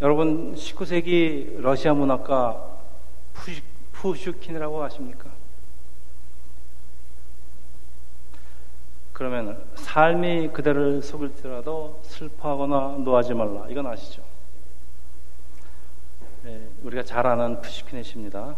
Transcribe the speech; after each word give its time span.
여러분 0.00 0.54
19세기 0.54 1.60
러시아 1.60 1.92
문학가 1.92 2.66
푸슈킨이라고 3.92 4.82
아십니까? 4.82 5.30
그러면 9.12 9.62
삶이 9.74 10.48
그대를 10.54 11.02
속일지라도 11.02 12.00
슬퍼하거나 12.04 13.02
노하지 13.04 13.34
말라. 13.34 13.66
이건 13.68 13.88
아시죠? 13.88 14.22
네, 16.44 16.66
우리가 16.82 17.02
잘 17.02 17.26
아는 17.26 17.60
푸시킨의 17.60 18.02
시입니다. 18.02 18.56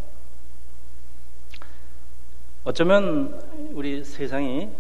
어쩌면 2.62 3.42
우리 3.72 4.04
세상이 4.04 4.70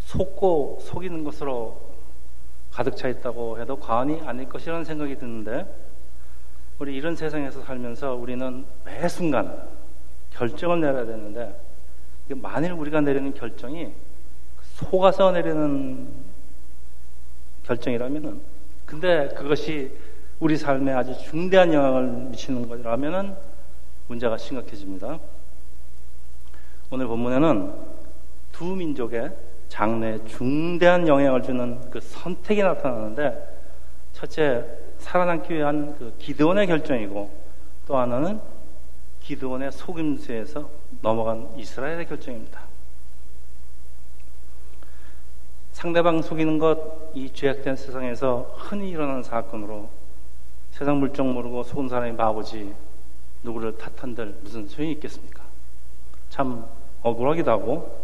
속고 0.00 0.80
속이는 0.82 1.22
것으로 1.22 1.91
가득 2.72 2.96
차 2.96 3.08
있다고 3.08 3.60
해도 3.60 3.76
과언이 3.78 4.22
아닐 4.22 4.48
것이라는 4.48 4.84
생각이 4.84 5.16
드는데 5.18 5.66
우리 6.78 6.96
이런 6.96 7.14
세상에서 7.14 7.62
살면서 7.62 8.14
우리는 8.14 8.64
매 8.84 9.08
순간 9.08 9.68
결정을 10.30 10.80
내려야 10.80 11.04
되는데 11.04 11.60
만일 12.30 12.72
우리가 12.72 13.02
내리는 13.02 13.34
결정이 13.34 13.92
속아서 14.62 15.32
내리는 15.32 16.08
결정이라면은 17.64 18.40
근데 18.86 19.28
그것이 19.36 19.92
우리 20.40 20.56
삶에 20.56 20.92
아주 20.92 21.16
중대한 21.24 21.72
영향을 21.72 22.06
미치는 22.30 22.68
거라면은 22.68 23.36
문제가 24.08 24.36
심각해집니다. 24.36 25.20
오늘 26.90 27.06
본문에는 27.06 27.72
두 28.50 28.64
민족의 28.74 29.30
장래에 29.72 30.22
중대한 30.26 31.08
영향을 31.08 31.42
주는 31.42 31.80
그 31.90 31.98
선택이 31.98 32.62
나타나는데 32.62 33.60
첫째 34.12 34.66
살아남기 34.98 35.54
위한 35.54 35.96
그 35.98 36.14
기드온의 36.18 36.66
결정이고 36.66 37.30
또 37.86 37.96
하나는 37.96 38.38
기드온의 39.20 39.72
속임수에서 39.72 40.68
넘어간 41.00 41.48
이스라엘의 41.56 42.06
결정입니다. 42.06 42.60
상대방 45.70 46.20
속이는 46.20 46.58
것, 46.58 47.10
이 47.14 47.30
죄악된 47.30 47.76
세상에서 47.76 48.54
흔히 48.58 48.90
일어나는 48.90 49.22
사건으로 49.22 49.88
세상 50.72 51.00
물정 51.00 51.32
모르고 51.32 51.62
속은 51.62 51.88
사람이 51.88 52.18
바보지 52.18 52.74
누구를 53.42 53.78
탓한들 53.78 54.36
무슨 54.42 54.68
소용이 54.68 54.92
있겠습니까? 54.92 55.42
참 56.28 56.66
억울하기도 57.02 57.50
하고 57.50 58.01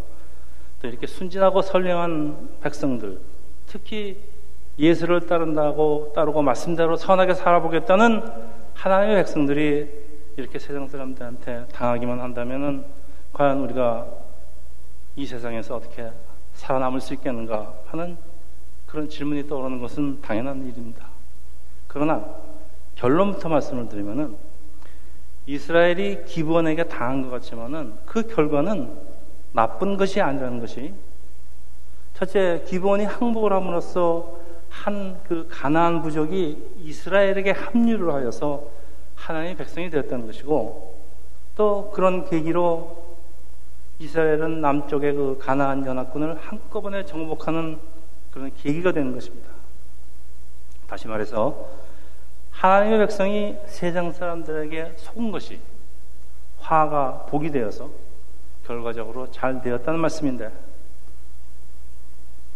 또 0.80 0.88
이렇게 0.88 1.06
순진하고 1.06 1.62
선량한 1.62 2.58
백성들 2.60 3.20
특히 3.66 4.22
예수를 4.78 5.26
따른다고 5.26 6.12
따르고 6.14 6.42
말씀대로 6.42 6.96
선하게 6.96 7.34
살아보겠다는 7.34 8.22
하나님의 8.74 9.16
백성들이 9.16 9.88
이렇게 10.36 10.58
세상 10.58 10.86
사람들한테 10.86 11.66
당하기만 11.72 12.20
한다면은 12.20 12.84
과연 13.32 13.60
우리가 13.60 14.06
이 15.16 15.26
세상에서 15.26 15.76
어떻게 15.76 16.10
살아남을 16.54 17.00
수 17.00 17.12
있겠는가 17.14 17.74
하는 17.86 18.16
그런 18.86 19.08
질문이 19.08 19.48
떠오르는 19.48 19.80
것은 19.80 20.22
당연한 20.22 20.64
일입니다. 20.64 21.08
그러나 21.88 22.24
결론부터 22.94 23.48
말씀을 23.48 23.88
드리면은 23.88 24.36
이스라엘이 25.46 26.24
기브원에게 26.24 26.84
당한 26.84 27.22
것 27.22 27.30
같지만은 27.30 27.94
그 28.06 28.26
결과는 28.28 29.17
나쁜 29.58 29.96
것이 29.96 30.20
아니라는 30.20 30.60
것이 30.60 30.94
첫째 32.14 32.62
기브원이 32.68 33.06
항복을 33.06 33.52
함으로써 33.52 34.38
한 34.70 35.18
그 35.26 35.48
가나안 35.50 36.00
부족이 36.02 36.74
이스라엘에게 36.84 37.50
합류를 37.50 38.14
하여서 38.14 38.68
하나님의 39.16 39.56
백성이 39.56 39.90
되었다는 39.90 40.26
것이고 40.26 40.94
또 41.56 41.90
그런 41.90 42.24
계기로 42.30 43.04
이스라엘은 43.98 44.60
남쪽의 44.60 45.12
그 45.14 45.38
가나안 45.40 45.84
연합군을 45.84 46.38
한꺼번에 46.38 47.04
정복하는 47.04 47.80
그런 48.30 48.52
계기가 48.54 48.92
되는 48.92 49.12
것입니다. 49.12 49.48
다시 50.86 51.08
말해서 51.08 51.66
하나님의 52.52 52.98
백성이 53.00 53.56
세상 53.66 54.12
사람들에게 54.12 54.92
속은 54.98 55.32
것이 55.32 55.58
화가 56.60 57.26
복이 57.28 57.50
되어서 57.50 57.90
결과적으로 58.68 59.30
잘 59.30 59.62
되었다는 59.62 59.98
말씀인데 59.98 60.52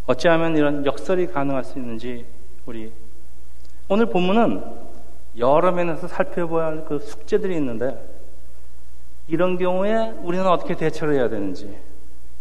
어찌하면 0.05 0.55
이런 0.55 0.85
역설이 0.85 1.27
가능할 1.27 1.63
수 1.63 1.79
있는지 1.79 2.25
우리 2.67 2.93
오늘 3.89 4.05
본문은 4.05 4.63
여러 5.37 5.71
면에서 5.71 6.07
살펴봐야 6.07 6.67
할 6.67 6.85
그 6.85 6.99
숙제들이 6.99 7.55
있는데 7.55 7.97
이런 9.27 9.57
경우에 9.57 10.13
우리는 10.21 10.45
어떻게 10.45 10.75
대처를 10.75 11.15
해야 11.15 11.29
되는지 11.29 11.75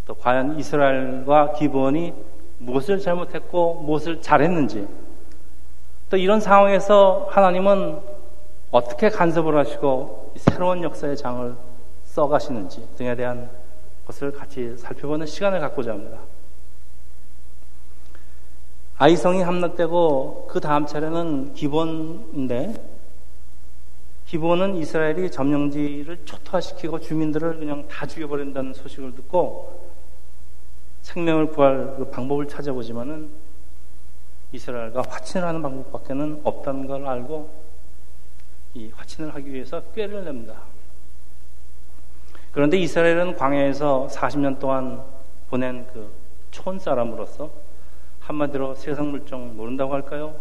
또 0.06 0.14
과연 0.14 0.58
이스라엘과 0.58 1.54
기본이 1.54 2.12
무엇을 2.58 2.98
잘못했고 2.98 3.74
무엇을 3.74 4.20
잘했는지 4.20 4.86
또 6.10 6.16
이런 6.18 6.40
상황에서 6.40 7.28
하나님은 7.30 8.00
어떻게 8.70 9.08
간섭을 9.08 9.56
하시고 9.56 10.34
새로운 10.36 10.82
역사의 10.82 11.16
장을 11.16 11.54
써가시는지 12.04 12.86
등에 12.96 13.14
대한 13.14 13.61
것을 14.06 14.32
같이 14.32 14.76
살펴보는 14.76 15.26
시간을 15.26 15.60
갖고자 15.60 15.92
합니다. 15.92 16.18
아이성이 18.98 19.42
함락되고 19.42 20.46
그 20.48 20.60
다음 20.60 20.86
차례는 20.86 21.54
기본인데 21.54 22.74
기본은 24.26 24.76
이스라엘이 24.76 25.30
점령지를 25.30 26.24
초토화시키고 26.24 27.00
주민들을 27.00 27.58
그냥 27.58 27.86
다 27.88 28.06
죽여버린다는 28.06 28.72
소식을 28.74 29.14
듣고 29.16 29.90
생명을 31.02 31.48
구할 31.48 31.96
그 31.96 32.08
방법을 32.10 32.48
찾아보지만은 32.48 33.30
이스라엘과 34.52 35.02
화친을 35.08 35.46
하는 35.46 35.62
방법밖에는 35.62 36.42
없다는 36.44 36.86
걸 36.86 37.06
알고 37.06 37.50
이 38.74 38.90
화친을 38.94 39.34
하기 39.34 39.52
위해서 39.52 39.82
꾀를 39.94 40.24
냅니다. 40.24 40.62
그런데 42.52 42.78
이스라엘은 42.78 43.36
광야에서 43.36 44.08
40년 44.10 44.58
동안 44.58 45.02
보낸 45.48 45.86
그 45.88 46.22
촌 46.52 46.78
사람으로서 46.78 47.50
한마디로 48.20 48.76
세상 48.76 49.10
물정 49.10 49.56
모른다고 49.56 49.94
할까요? 49.94 50.38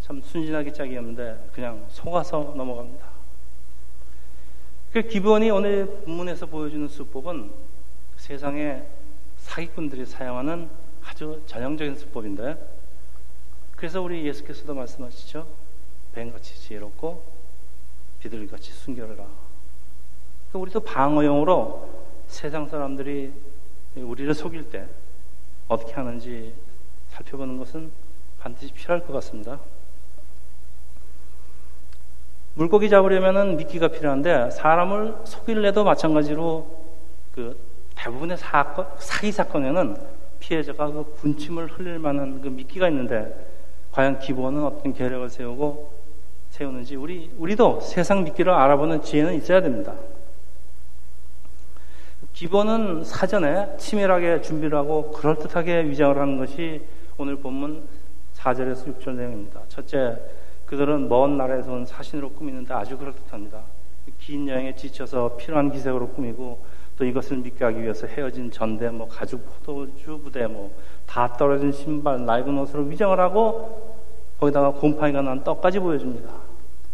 참 0.00 0.20
순진하기 0.20 0.72
짝이었는데 0.72 1.48
그냥 1.52 1.84
속아서 1.88 2.52
넘어갑니다. 2.56 3.04
그 4.92 5.02
기본이 5.02 5.50
오늘 5.50 5.86
본문에서 6.04 6.46
보여주는 6.46 6.86
수법은 6.86 7.50
세상의 8.16 8.86
사기꾼들이 9.38 10.06
사용하는 10.06 10.70
아주 11.04 11.42
전형적인 11.46 11.96
수법인데 11.96 12.56
그래서 13.74 14.00
우리 14.00 14.24
예수께서도 14.26 14.74
말씀하시죠. 14.74 15.46
뱀같이 16.12 16.54
지혜롭고 16.60 17.24
비둘기같이 18.20 18.72
순결해라. 18.72 19.45
우리도 20.52 20.80
방어용으로 20.80 21.88
세상 22.26 22.68
사람들이 22.68 23.32
우리를 23.96 24.32
속일 24.34 24.70
때 24.70 24.86
어떻게 25.68 25.92
하는지 25.92 26.54
살펴보는 27.10 27.58
것은 27.58 27.90
반드시 28.38 28.72
필요할 28.72 29.06
것 29.06 29.12
같습니다. 29.14 29.58
물고기 32.54 32.88
잡으려면 32.88 33.56
미끼가 33.56 33.88
필요한데 33.88 34.50
사람을 34.50 35.14
속일래도 35.24 35.84
마찬가지로 35.84 36.66
그 37.34 37.58
대부분의 37.96 38.38
사건, 38.38 38.86
사기 38.98 39.30
사건에는 39.30 39.96
피해자가 40.40 40.88
그 40.88 41.16
군침을 41.20 41.66
흘릴 41.66 41.98
만한 41.98 42.40
그 42.40 42.48
미끼가 42.48 42.88
있는데 42.88 43.46
과연 43.92 44.18
기본은 44.20 44.64
어떤 44.64 44.92
계략을 44.92 45.28
세우고 45.28 45.90
세우는지 46.50 46.96
우리 46.96 47.30
우리도 47.36 47.80
세상 47.80 48.24
믿기를 48.24 48.52
알아보는 48.52 49.02
지혜는 49.02 49.34
있어야 49.34 49.60
됩니다. 49.60 49.94
기본은 52.36 53.02
사전에 53.02 53.78
치밀하게 53.78 54.42
준비를 54.42 54.76
하고 54.76 55.10
그럴듯하게 55.10 55.88
위장을 55.88 56.18
하는 56.18 56.36
것이 56.36 56.82
오늘 57.16 57.36
본문 57.36 57.88
4절에서 58.34 58.98
6절 58.98 59.14
내용입니다. 59.14 59.62
첫째, 59.68 60.20
그들은 60.66 61.08
먼 61.08 61.38
나라에서 61.38 61.72
온 61.72 61.86
사신으로 61.86 62.32
꾸미는데 62.32 62.74
아주 62.74 62.98
그럴듯합니다. 62.98 63.62
긴 64.18 64.46
여행에 64.46 64.74
지쳐서 64.76 65.38
필요한 65.38 65.70
기색으로 65.70 66.08
꾸미고 66.10 66.62
또 66.98 67.06
이것을 67.06 67.38
믿게 67.38 67.64
하기 67.64 67.82
위해서 67.82 68.06
헤어진 68.06 68.50
전대, 68.50 68.90
뭐 68.90 69.08
가죽 69.08 69.40
포도주 69.64 70.20
부대, 70.22 70.46
뭐 70.46 70.70
다 71.06 71.32
떨어진 71.38 71.72
신발, 71.72 72.22
낡은 72.26 72.58
옷으로 72.58 72.82
위장을 72.82 73.18
하고 73.18 73.96
거기다가 74.38 74.72
곰팡이가 74.72 75.22
난 75.22 75.42
떡까지 75.42 75.78
보여줍니다. 75.78 76.28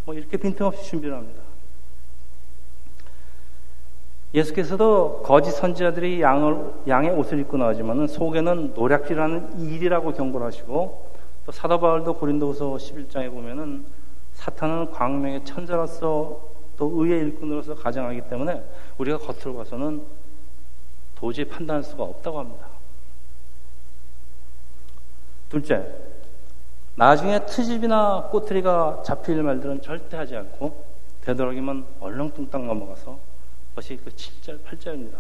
뭐 0.04 0.14
이렇게 0.14 0.36
빈틈없이 0.36 0.84
준비를 0.84 1.16
합니다. 1.16 1.41
예수께서도 4.34 5.22
거짓 5.24 5.50
선지자들이 5.50 6.22
양을, 6.22 6.72
양의 6.88 7.10
옷을 7.10 7.38
입고 7.40 7.58
나오지만 7.58 8.06
속에는 8.06 8.72
노략질하는 8.74 9.60
일이라고 9.60 10.12
경고를 10.12 10.46
하시고 10.46 11.10
또 11.44 11.52
사도 11.52 11.78
바울도 11.80 12.14
고린도후서 12.14 12.76
11장에 12.76 13.30
보면은 13.30 13.84
사탄은 14.34 14.90
광명의 14.92 15.44
천사로서 15.44 16.40
또 16.78 16.90
의의 16.94 17.20
일꾼으로서 17.20 17.74
가정하기 17.74 18.22
때문에 18.28 18.64
우리가 18.98 19.18
겉으로 19.18 19.58
봐서는 19.58 20.02
도저히 21.14 21.44
판단할 21.44 21.82
수가 21.82 22.02
없다고 22.02 22.38
합니다. 22.38 22.66
둘째, 25.48 25.86
나중에 26.94 27.44
트집이나 27.44 28.28
꼬투리가 28.30 29.02
잡힐 29.04 29.42
말들은 29.42 29.82
절대 29.82 30.16
하지 30.16 30.36
않고 30.36 30.84
되도록이면 31.20 31.84
얼렁뚱땅 32.00 32.66
넘어가서 32.66 33.12
그 33.12 33.31
것이 33.74 33.96
그 33.96 34.10
7절, 34.10 34.62
8절입니다. 34.64 35.16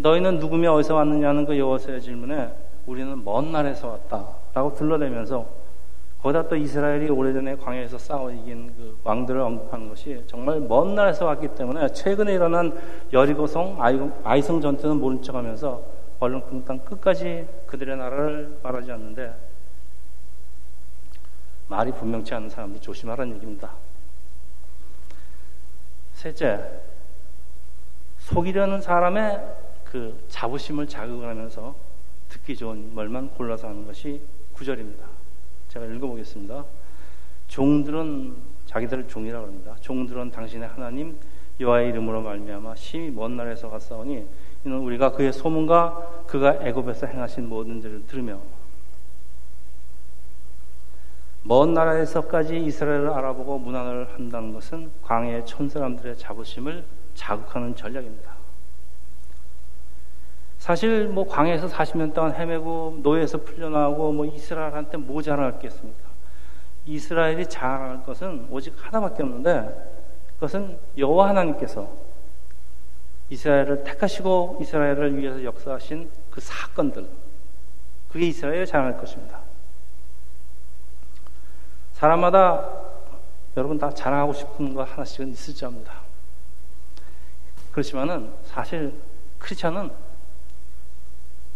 너희는 0.00 0.38
누구며 0.38 0.72
어디서 0.74 0.94
왔느냐는 0.94 1.46
그 1.46 1.58
여호와의 1.58 2.00
질문에 2.00 2.52
우리는 2.86 3.24
먼 3.24 3.52
날에서 3.52 3.88
왔다라고 3.88 4.74
둘러대면서 4.76 5.46
거기다 6.22 6.48
또 6.48 6.56
이스라엘이 6.56 7.08
오래전에 7.10 7.56
광야에서 7.56 7.98
싸워 7.98 8.30
이긴 8.30 8.74
그 8.74 8.98
왕들을 9.04 9.40
언급하는 9.40 9.88
것이 9.88 10.24
정말 10.26 10.60
먼 10.60 10.94
날에서 10.94 11.26
왔기 11.26 11.48
때문에 11.54 11.92
최근에 11.92 12.34
일어난 12.34 12.76
여리고성 13.12 13.78
아이성 14.24 14.60
전투는 14.60 14.98
모른 14.98 15.22
척하면서 15.22 15.96
얼렁뚱땅 16.18 16.80
끝까지 16.80 17.46
그들의 17.66 17.96
나라를 17.96 18.58
말하지 18.62 18.90
않는데 18.90 19.34
말이 21.68 21.92
분명치 21.92 22.34
않은 22.34 22.48
사람들 22.48 22.80
조심하라는 22.80 23.36
얘기입니다. 23.36 23.72
셋째, 26.14 26.80
속이려는 28.26 28.80
사람의 28.80 29.40
그 29.84 30.24
자부심을 30.28 30.88
자극을 30.88 31.28
하면서 31.28 31.76
듣기 32.28 32.56
좋은 32.56 32.92
말만 32.92 33.30
골라서 33.30 33.68
하는 33.68 33.86
것이 33.86 34.20
구절입니다. 34.52 35.06
제가 35.68 35.86
읽어보겠습니다. 35.86 36.64
종들은 37.46 38.34
자기들을 38.66 39.06
종이라고 39.06 39.46
합니다. 39.46 39.76
종들은 39.80 40.32
당신의 40.32 40.68
하나님 40.68 41.16
여호와의 41.60 41.90
이름으로 41.90 42.20
말미암아 42.22 42.74
심히 42.74 43.10
먼 43.10 43.36
날에서 43.36 43.70
갔사오니 43.70 44.26
이는 44.64 44.78
우리가 44.78 45.12
그의 45.12 45.32
소문과 45.32 46.24
그가 46.26 46.66
애굽에서 46.66 47.06
행하신 47.06 47.48
모든 47.48 47.80
일을 47.80 48.06
들으며 48.08 48.40
먼 51.44 51.74
나라에서까지 51.74 52.58
이스라엘을 52.64 53.10
알아보고 53.10 53.60
문안을 53.60 54.12
한다는 54.14 54.52
것은 54.52 54.90
광해의 55.02 55.46
천 55.46 55.68
사람들의 55.68 56.18
자부심을 56.18 56.84
자극하는 57.16 57.74
전략입니다. 57.74 58.36
사실 60.58 61.08
뭐 61.08 61.26
광해에서 61.26 61.68
40년 61.68 62.12
동안 62.12 62.34
헤매고 62.34 62.98
노예에서 63.02 63.38
풀려나오고 63.38 64.12
뭐 64.12 64.26
이스라엘한테 64.26 64.96
뭐 64.96 65.22
자랑했겠습니까? 65.22 66.06
이스라엘이 66.86 67.48
자랑할 67.48 68.02
것은 68.04 68.48
오직 68.50 68.74
하나밖에 68.76 69.22
없는데 69.22 69.94
그것은 70.34 70.78
여호와 70.96 71.28
하나님께서 71.30 71.90
이스라엘을 73.30 73.84
택하시고 73.84 74.58
이스라엘을 74.60 75.16
위해서 75.16 75.42
역사하신 75.42 76.10
그 76.30 76.40
사건들, 76.40 77.08
그게 78.08 78.26
이스라엘을 78.26 78.66
자랑할 78.66 78.98
것입니다. 78.98 79.40
사람마다 81.92 82.68
여러분 83.56 83.78
다 83.78 83.90
자랑하고 83.90 84.32
싶은 84.32 84.74
거 84.74 84.84
하나씩은 84.84 85.30
있을지 85.30 85.64
합니다. 85.64 86.05
그렇지만은 87.76 88.32
사실 88.42 88.94
크리스천은 89.38 89.90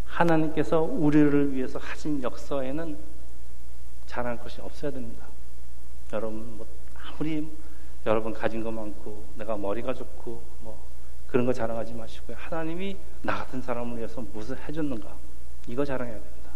하나님께서 0.04 0.82
우리를 0.82 1.54
위해서 1.54 1.78
하신 1.78 2.22
역사에는 2.22 2.98
자랑할 4.04 4.38
것이 4.38 4.60
없어야 4.60 4.90
됩니다. 4.90 5.24
여러분 6.12 6.58
뭐 6.58 6.66
아무리 6.94 7.50
여러분 8.04 8.34
가진 8.34 8.62
거 8.62 8.70
많고 8.70 9.24
내가 9.36 9.56
머리가 9.56 9.94
좋고 9.94 10.42
뭐 10.60 10.86
그런 11.26 11.46
거 11.46 11.54
자랑하지 11.54 11.94
마시고요. 11.94 12.36
하나님이 12.38 12.98
나 13.22 13.36
같은 13.36 13.62
사람을 13.62 13.96
위해서 13.96 14.20
무엇을 14.20 14.58
해줬는가 14.68 15.16
이거 15.68 15.86
자랑해야 15.86 16.16
됩니다. 16.16 16.50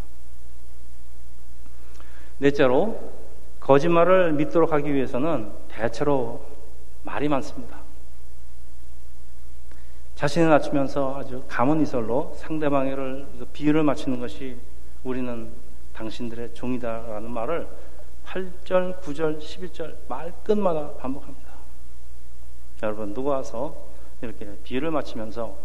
넷째로 2.37 3.15
거짓말을 3.61 4.35
믿도록 4.35 4.75
하기 4.75 4.93
위해서는 4.93 5.51
대체로 5.69 6.45
말이 7.03 7.31
많습니다. 7.31 7.84
자신을 10.25 10.49
낮추면서 10.49 11.19
아주 11.19 11.45
감언이설로 11.49 12.33
상대방을 12.39 13.27
비유를 13.53 13.83
맞추는 13.83 14.21
것이 14.21 14.57
우리는 15.03 15.53
당신들의 15.93 16.55
종이다라는 16.55 17.31
말을 17.31 17.69
8절, 18.25 19.03
9절, 19.03 19.39
11절 19.39 19.97
말 20.09 20.33
끝마다 20.43 20.95
반복합니다. 20.95 21.53
여러분 22.83 23.13
누구 23.13 23.29
와서 23.29 23.77
이렇게 24.23 24.57
비유를 24.65 24.91
맞추면서 24.93 25.59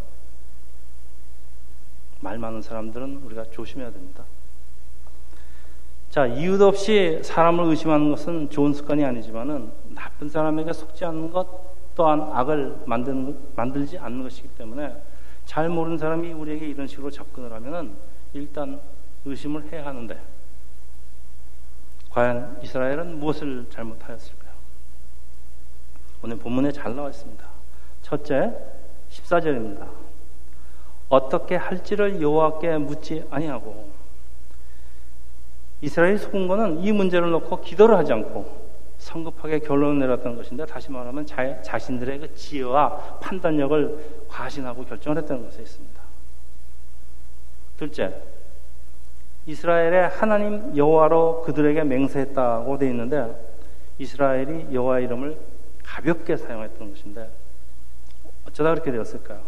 말 2.20 2.38
많은 2.38 2.62
사람들은 2.62 3.22
우리가 3.24 3.46
조심해야 3.52 3.94
됩니다. 3.94 4.26
자, 6.10 6.26
이유도 6.26 6.68
없이 6.68 7.22
사람을 7.24 7.64
의심하는 7.64 8.10
것은 8.10 8.50
좋은 8.50 8.74
습관이 8.74 9.06
아니지만은 9.06 9.72
나쁜 9.96 10.28
사람에게 10.28 10.74
속지 10.74 11.06
않는 11.06 11.32
것 11.32 11.69
또한 12.00 12.30
악을 12.32 12.84
만드는, 12.86 13.38
만들지 13.58 13.98
않는 13.98 14.24
것이기 14.24 14.48
때문에 14.56 14.96
잘 15.44 15.68
모르는 15.68 15.98
사람이 15.98 16.32
우리에게 16.32 16.66
이런 16.66 16.88
식으로 16.88 17.12
접근을 17.12 17.52
하면은 17.52 17.94
일단 18.32 18.80
의심을 19.26 19.70
해야 19.70 19.86
하는데 19.86 20.18
과연 22.10 22.58
이스라엘은 22.64 23.20
무엇을 23.20 23.66
잘못하였을까요? 23.70 24.50
오늘 26.24 26.38
본문에 26.38 26.72
잘 26.72 26.96
나와 26.96 27.10
있습니다. 27.10 27.46
첫째, 28.02 28.54
14절입니다. 29.10 29.90
어떻게 31.10 31.58
할지를 31.58 32.22
여호와께 32.22 32.78
묻지 32.78 33.26
아니하고 33.30 33.92
이스라엘이 35.82 36.18
속은 36.18 36.48
것은 36.48 36.80
이 36.80 36.94
문제를 36.94 37.30
놓고 37.32 37.60
기도를 37.60 37.98
하지 37.98 38.14
않고 38.14 38.69
성급하게 39.00 39.60
결론을 39.60 40.00
내렸던 40.00 40.36
것인데 40.36 40.66
다시 40.66 40.92
말하면 40.92 41.26
자, 41.26 41.62
자신들의 41.62 42.20
그 42.20 42.36
지혜와 42.36 43.20
판단력을 43.22 44.26
과신하고 44.28 44.86
결정을 44.86 45.18
했다는 45.20 45.46
것에 45.46 45.62
있습니다. 45.62 46.00
둘째, 47.78 48.14
이스라엘의 49.46 50.10
하나님 50.10 50.76
여호와로 50.76 51.42
그들에게 51.44 51.84
맹세했다고 51.84 52.78
되어 52.78 52.90
있는데 52.90 53.50
이스라엘이 53.98 54.74
여호와 54.74 55.00
이름을 55.00 55.38
가볍게 55.84 56.36
사용했던 56.38 56.94
것인데 56.94 57.30
어쩌다 58.46 58.72
그렇게 58.72 58.92
되었을까요? 58.92 59.42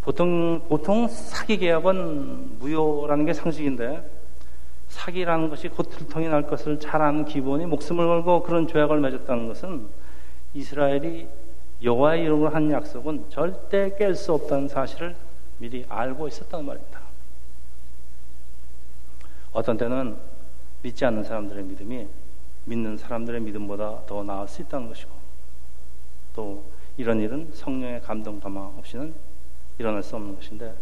보통 0.00 0.62
보통 0.68 1.06
사기 1.08 1.58
계약은 1.58 2.58
무효라는 2.58 3.26
게 3.26 3.34
상식인데 3.34 4.17
사기라는 4.88 5.50
것이 5.50 5.68
곧 5.68 5.90
들통이 5.90 6.28
날 6.28 6.46
것을 6.46 6.80
잘 6.80 7.02
아는 7.02 7.24
기본이 7.24 7.66
목숨을 7.66 8.06
걸고 8.06 8.42
그런 8.42 8.66
조약을 8.66 9.00
맺었다는 9.00 9.48
것은 9.48 9.88
이스라엘이 10.54 11.28
여호와의 11.82 12.24
이름으로 12.24 12.48
한 12.48 12.70
약속은 12.70 13.26
절대 13.28 13.96
깰 13.96 14.14
수 14.14 14.32
없다는 14.32 14.68
사실을 14.68 15.14
미리 15.58 15.84
알고 15.88 16.26
있었단 16.28 16.64
말입니다. 16.64 17.00
어떤 19.52 19.76
때는 19.76 20.16
믿지 20.82 21.04
않는 21.04 21.24
사람들의 21.24 21.64
믿음이 21.64 22.06
믿는 22.64 22.96
사람들의 22.96 23.40
믿음보다 23.40 24.06
더 24.06 24.22
나을 24.22 24.46
수 24.48 24.62
있다는 24.62 24.88
것이고 24.88 25.10
또 26.34 26.64
이런 26.96 27.20
일은 27.20 27.50
성령의 27.52 28.02
감동 28.02 28.40
담화 28.40 28.66
없이는 28.78 29.14
일어날 29.78 30.02
수 30.02 30.16
없는 30.16 30.34
것인데 30.36 30.74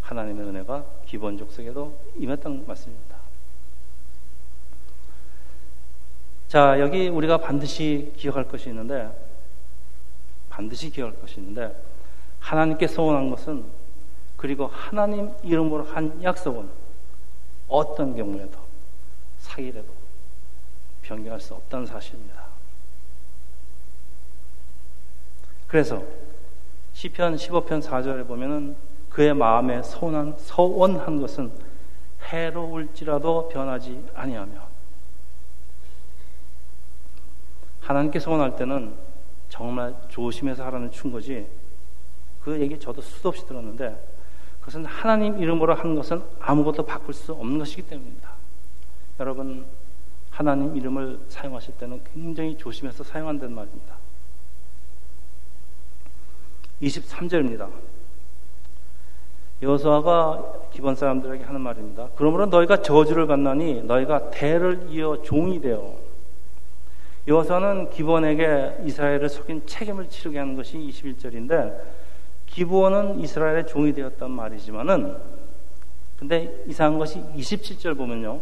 하나님의 0.00 0.46
은혜가 0.46 0.84
기본적 1.06 1.50
속에도 1.50 1.98
임했던 2.16 2.66
말씀입니다. 2.66 3.11
자, 6.52 6.78
여기 6.80 7.08
우리가 7.08 7.38
반드시 7.38 8.12
기억할 8.14 8.46
것이 8.46 8.68
있는데, 8.68 9.10
반드시 10.50 10.90
기억할 10.90 11.18
것이 11.18 11.40
있는데, 11.40 11.74
하나님께 12.40 12.88
소원한 12.88 13.30
것은, 13.30 13.64
그리고 14.36 14.66
하나님 14.66 15.30
이름으로 15.42 15.84
한 15.84 16.22
약속은 16.22 16.68
어떤 17.68 18.14
경우에도, 18.14 18.58
사기라도 19.38 19.88
변경할 21.00 21.40
수 21.40 21.54
없다는 21.54 21.86
사실입니다. 21.86 22.44
그래서, 25.68 26.04
시편 26.92 27.36
15편 27.36 27.82
4절에 27.82 28.28
보면은 28.28 28.76
그의 29.08 29.32
마음에 29.32 29.82
소원한, 29.82 30.36
소원한 30.36 31.18
것은 31.18 31.50
해로울지라도 32.30 33.48
변하지 33.48 34.06
아니하며 34.12 34.71
하나님께 37.92 38.20
소원할 38.20 38.56
때는 38.56 38.94
정말 39.50 39.94
조심해서 40.08 40.64
하라는 40.64 40.90
춘 40.90 41.12
거지. 41.12 41.46
그 42.42 42.58
얘기 42.58 42.78
저도 42.78 43.02
수도 43.02 43.28
없이 43.28 43.46
들었는데 43.46 44.12
그것은 44.60 44.86
하나님 44.86 45.38
이름으로 45.38 45.74
하는 45.74 45.94
것은 45.94 46.22
아무것도 46.40 46.86
바꿀 46.86 47.12
수 47.12 47.32
없는 47.32 47.58
것이기 47.58 47.82
때문입니다. 47.82 48.30
여러분 49.20 49.66
하나님 50.30 50.74
이름을 50.74 51.20
사용하실 51.28 51.74
때는 51.76 52.02
굉장히 52.12 52.56
조심해서 52.56 53.04
사용한다는 53.04 53.54
말입니다. 53.54 53.94
23절입니다. 56.80 57.68
여호수아가 59.60 60.70
기본 60.72 60.96
사람들에게 60.96 61.44
하는 61.44 61.60
말입니다. 61.60 62.08
그러므로 62.16 62.46
너희가 62.46 62.80
저주를 62.82 63.26
받나니 63.26 63.82
너희가 63.82 64.30
대를 64.30 64.86
이어 64.88 65.20
종이 65.22 65.60
되어 65.60 66.01
여호수아는 67.26 67.90
기본에게 67.90 68.78
이스라엘을 68.84 69.28
속인 69.28 69.66
책임을 69.66 70.08
치르게 70.08 70.38
하는 70.38 70.56
것이 70.56 70.76
21절인데 70.76 71.80
기본은 72.46 73.20
이스라엘의 73.20 73.66
종이 73.66 73.92
되었단 73.92 74.30
말이지만은 74.30 75.16
근데 76.18 76.62
이상한 76.66 76.98
것이 76.98 77.20
27절 77.36 77.96
보면요. 77.96 78.40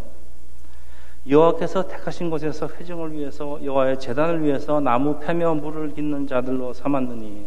여호와께서 1.28 1.86
택하신 1.86 2.30
곳에서 2.30 2.68
회중을 2.68 3.12
위해서 3.12 3.62
여호와의 3.62 4.00
재단을 4.00 4.42
위해서 4.42 4.80
나무 4.80 5.18
패며 5.20 5.54
물을 5.54 5.94
깃는 5.94 6.26
자들로 6.26 6.72
삼았느니 6.72 7.46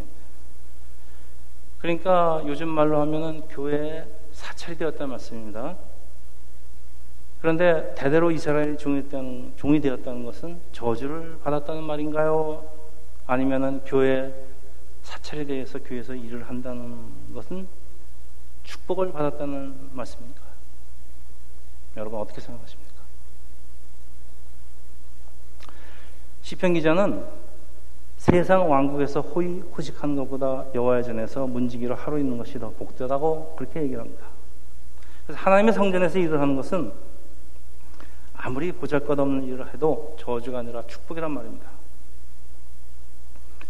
그러니까 1.78 2.40
요즘 2.46 2.68
말로 2.68 3.00
하면은 3.00 3.42
교회에 3.48 4.06
사찰이 4.32 4.78
되었다는 4.78 5.10
말씀입니다. 5.10 5.76
그런데 7.44 7.94
대대로 7.94 8.30
이스라엘이 8.30 8.78
종이 8.78 9.02
되었다는, 9.02 9.52
종이 9.56 9.78
되었다는 9.78 10.24
것은 10.24 10.58
저주를 10.72 11.40
받았다는 11.44 11.82
말인가요? 11.82 12.64
아니면은 13.26 13.82
교회 13.84 14.34
사찰에 15.02 15.44
대해서 15.44 15.78
교회에서 15.78 16.14
일을 16.14 16.48
한다는 16.48 17.34
것은 17.34 17.68
축복을 18.62 19.12
받았다는 19.12 19.90
말씀입니까? 19.92 20.40
여러분 21.98 22.18
어떻게 22.18 22.40
생각하십니까? 22.40 22.94
시편 26.40 26.72
기자는 26.72 27.26
세상 28.16 28.70
왕국에서 28.70 29.20
호의, 29.20 29.60
호식하는 29.76 30.16
것보다 30.16 30.64
여호와의 30.74 31.04
전에서 31.04 31.46
문지기로 31.46 31.94
하루 31.94 32.18
있는 32.18 32.38
것이 32.38 32.58
더 32.58 32.70
복되다고 32.70 33.56
그렇게 33.58 33.82
얘기를 33.82 34.00
합니다. 34.00 34.28
그래서 35.26 35.42
하나님의 35.42 35.74
성전에서 35.74 36.18
일을 36.18 36.40
하는 36.40 36.56
것은 36.56 37.13
아무리 38.44 38.72
보잘것없는 38.72 39.44
일을 39.44 39.72
해도 39.72 40.14
저주가 40.18 40.58
아니라 40.58 40.82
축복이란 40.86 41.30
말입니다. 41.30 41.66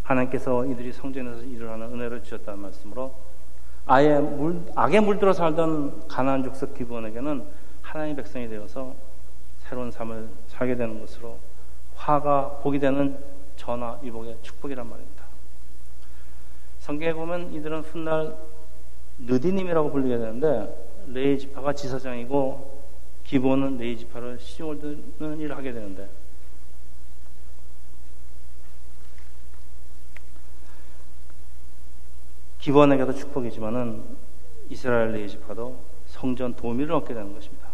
하나님께서 0.02 0.66
이들이 0.66 0.92
성전에서 0.92 1.44
일을 1.44 1.70
하는 1.70 1.92
은혜를 1.92 2.24
주셨다는 2.24 2.58
말씀으로 2.58 3.14
아예 3.86 4.18
물, 4.18 4.60
악에 4.74 4.98
물들어 4.98 5.32
살던 5.32 6.08
가나안 6.08 6.42
족속 6.42 6.74
기부원에게는 6.74 7.46
하나님의 7.82 8.16
백성이 8.16 8.48
되어서 8.48 8.96
새로운 9.60 9.92
삶을 9.92 10.28
살게 10.48 10.74
되는 10.74 10.98
것으로 10.98 11.38
화가 11.94 12.58
복이 12.64 12.80
되는 12.80 13.16
전화 13.54 14.00
위복의 14.02 14.38
축복이란 14.42 14.90
말입니다. 14.90 15.24
성경에 16.80 17.12
보면 17.12 17.52
이들은 17.52 17.82
훗날 17.82 18.34
느디님이라고 19.18 19.92
불리게 19.92 20.18
되는데 20.18 21.04
레이 21.06 21.38
지파가 21.38 21.74
지사장이고 21.74 22.73
기본은 23.34 23.78
레이 23.78 23.98
지파를 23.98 24.38
시중을 24.38 24.78
드는 25.18 25.40
일을 25.40 25.56
하게 25.56 25.72
되는데 25.72 26.08
기본에게도 32.60 33.12
축복이지만은 33.12 34.04
이스라엘 34.70 35.10
레이 35.10 35.28
지파도 35.28 35.80
성전 36.06 36.54
도미를 36.54 36.92
얻게 36.94 37.12
되는 37.12 37.34
것입니다. 37.34 37.66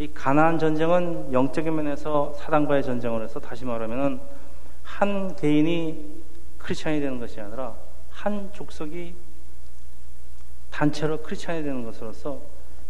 이 0.00 0.12
가나안 0.12 0.58
전쟁은 0.58 1.32
영적인 1.32 1.76
면에서 1.76 2.34
사단과의 2.34 2.82
전쟁을 2.82 3.22
해서 3.22 3.38
다시 3.38 3.64
말하면은 3.64 4.20
한 4.82 5.36
개인이 5.36 6.04
크리스찬이 6.58 6.98
되는 6.98 7.20
것이 7.20 7.40
아니라 7.40 7.76
한 8.10 8.52
족속이 8.52 9.14
단체로 10.72 11.22
크리스찬이 11.22 11.62
되는 11.62 11.84
것으로서 11.84 12.40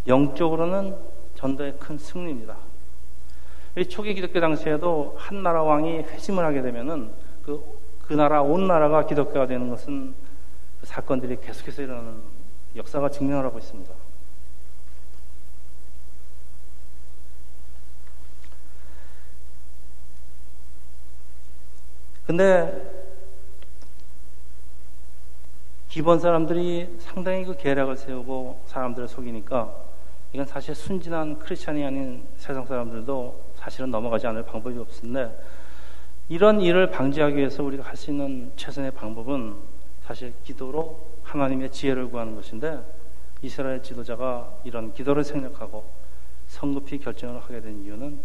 영적으로는 0.06 1.11
전도의 1.42 1.76
큰 1.80 1.98
승리입니다. 1.98 2.56
초기 3.88 4.14
기독교 4.14 4.38
당시에도 4.38 5.16
한 5.18 5.42
나라 5.42 5.64
왕이 5.64 6.02
회심을 6.02 6.44
하게 6.44 6.62
되면은 6.62 7.12
그, 7.42 7.80
그 8.00 8.12
나라, 8.12 8.42
온 8.42 8.68
나라가 8.68 9.06
기독교가 9.06 9.48
되는 9.48 9.68
것은 9.68 10.14
그 10.80 10.86
사건들이 10.86 11.40
계속해서 11.40 11.82
일어나는 11.82 12.22
역사가 12.76 13.10
증명을 13.10 13.44
하고 13.44 13.58
있습니다. 13.58 13.92
근데 22.24 23.02
기본 25.88 26.20
사람들이 26.20 26.98
상당히 27.00 27.44
그 27.44 27.56
계략을 27.56 27.96
세우고 27.96 28.62
사람들을 28.66 29.08
속이니까 29.08 29.91
이건 30.32 30.46
사실 30.46 30.74
순진한 30.74 31.38
크리스찬이 31.38 31.84
아닌 31.84 32.26
세상 32.36 32.64
사람들도 32.64 33.52
사실은 33.54 33.90
넘어가지 33.90 34.26
않을 34.26 34.44
방법이 34.44 34.78
없는데 34.78 35.38
이런 36.28 36.60
일을 36.60 36.90
방지하기 36.90 37.36
위해서 37.36 37.62
우리가 37.62 37.84
할 37.84 37.96
수 37.96 38.10
있는 38.10 38.50
최선의 38.56 38.92
방법은 38.92 39.54
사실 40.04 40.32
기도로 40.44 40.98
하나님의 41.22 41.70
지혜를 41.70 42.08
구하는 42.10 42.34
것인데 42.34 42.80
이스라엘 43.42 43.82
지도자가 43.82 44.56
이런 44.64 44.94
기도를 44.94 45.24
생략하고 45.24 45.84
성급히 46.46 46.98
결정을 46.98 47.40
하게 47.40 47.60
된 47.60 47.82
이유는 47.84 48.20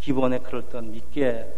기본에 0.00 0.38
그럴듯한 0.38 0.92
믿기에 0.92 1.52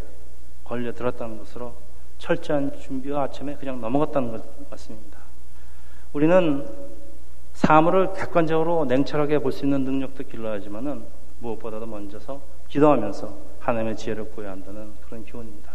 걸려들었다는 0.64 1.38
것으로 1.38 1.74
철저한 2.18 2.78
준비와 2.78 3.24
아침에 3.24 3.56
그냥 3.56 3.80
넘어갔다는 3.80 4.32
것 4.32 4.70
같습니다. 4.70 5.18
우리는 6.12 6.66
사물을 7.60 8.14
객관적으로 8.14 8.86
냉철하게 8.86 9.38
볼 9.40 9.52
수 9.52 9.66
있는 9.66 9.84
능력도 9.84 10.24
길러야지만은 10.24 11.04
무엇보다도 11.40 11.84
먼저서 11.84 12.40
기도하면서 12.68 13.36
하나님의 13.58 13.96
지혜를 13.98 14.30
구해야 14.30 14.52
한다는 14.52 14.94
그런 15.06 15.24
교훈입니다. 15.26 15.70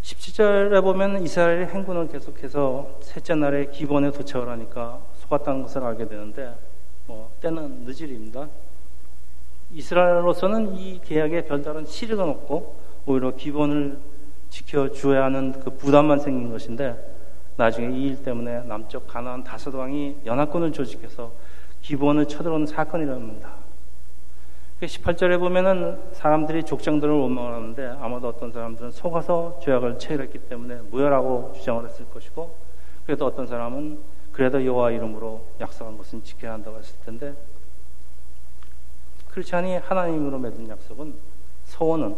17절에 0.00 0.82
보면 0.82 1.22
이스라엘의 1.22 1.66
행군을 1.66 2.08
계속해서 2.08 2.98
셋째 3.02 3.34
날에 3.34 3.66
기본에 3.66 4.10
도착을 4.10 4.48
하니까 4.48 5.02
속았다는 5.16 5.62
것을 5.62 5.82
알게 5.84 6.08
되는데 6.08 6.54
뭐 7.06 7.30
때는 7.42 7.84
늦을입니다. 7.84 8.48
이스라엘로서는 9.72 10.76
이 10.76 11.00
계약에 11.04 11.44
별다른 11.44 11.84
실익은 11.84 12.26
없고 12.26 12.76
오히려 13.04 13.36
기본을 13.36 13.98
지켜줘야 14.48 15.24
하는 15.24 15.52
그 15.60 15.76
부담만 15.76 16.20
생긴 16.20 16.50
것인데 16.50 17.19
나중에 17.60 17.94
이 17.94 18.08
일 18.08 18.22
때문에 18.22 18.62
남쪽 18.62 19.06
가나안 19.06 19.44
다섯 19.44 19.74
왕이 19.74 20.20
연합군을 20.24 20.72
조직해서 20.72 21.30
기본을 21.82 22.26
쳐들어오는 22.26 22.66
사건이랍니다. 22.66 23.50
18절에 24.80 25.32
그 25.32 25.40
보면은 25.40 26.00
사람들이 26.12 26.64
족장들을 26.64 27.12
원망하는데 27.12 27.98
아마도 28.00 28.28
어떤 28.28 28.50
사람들은 28.50 28.92
속아서 28.92 29.60
죄악을 29.62 29.98
체결했기 29.98 30.38
때문에 30.48 30.76
무효라고 30.90 31.52
주장을 31.54 31.84
했을 31.84 32.06
것이고 32.08 32.56
그래도 33.04 33.26
어떤 33.26 33.46
사람은 33.46 33.98
그래도 34.32 34.64
여호와 34.64 34.92
이름으로 34.92 35.44
약속한 35.60 35.98
것은 35.98 36.24
지켜야 36.24 36.54
한다고 36.54 36.78
했을 36.78 36.98
텐데 37.04 37.34
크리스찬이 39.28 39.76
하나님으로 39.76 40.38
맺은 40.38 40.66
약속은 40.66 41.12
서원은 41.64 42.16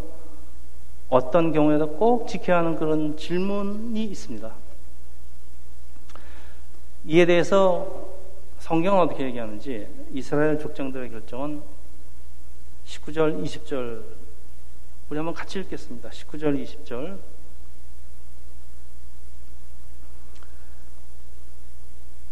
어떤 1.09 1.53
경우에도 1.53 1.89
꼭 1.97 2.29
지켜야 2.29 2.59
하는 2.59 2.77
그런 2.77 3.17
질문이 3.17 4.05
있습니다. 4.05 4.62
이에 7.05 7.27
대해서 7.27 8.11
성경은 8.59 9.01
어떻게 9.01 9.25
얘기하는지 9.25 9.89
이스라엘 10.13 10.59
족장들의 10.59 11.11
결정은 11.11 11.63
19절, 12.85 13.43
20절 13.45 14.05
우리 15.11 15.17
한번 15.17 15.35
같이 15.35 15.59
읽겠습니다. 15.61 16.09
19절, 16.11 16.63
20절. 16.65 17.19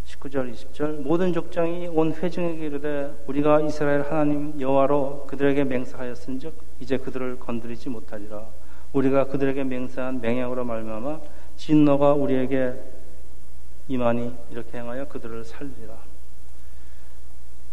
19절 0.07 0.55
20절. 0.55 1.03
모든 1.03 1.33
족장이 1.33 1.89
온 1.89 2.13
회중에게 2.13 2.67
이르되 2.67 3.13
우리가 3.27 3.61
이스라엘 3.63 4.03
하나님 4.03 4.59
여호와로 4.61 5.27
그들에게 5.27 5.65
맹세하였은즉 5.65 6.55
이제 6.81 6.97
그들을 6.97 7.41
건드리지 7.41 7.89
못하리라. 7.89 8.47
우리가 8.93 9.27
그들에게 9.27 9.65
맹세한 9.65 10.21
맹약으로 10.21 10.65
말미암아 10.65 11.21
진노가 11.57 12.15
우리에게 12.15 13.00
이만이 13.91 14.33
이렇게 14.51 14.79
행하여 14.79 15.05
그들을 15.09 15.45
살리라 15.45 15.95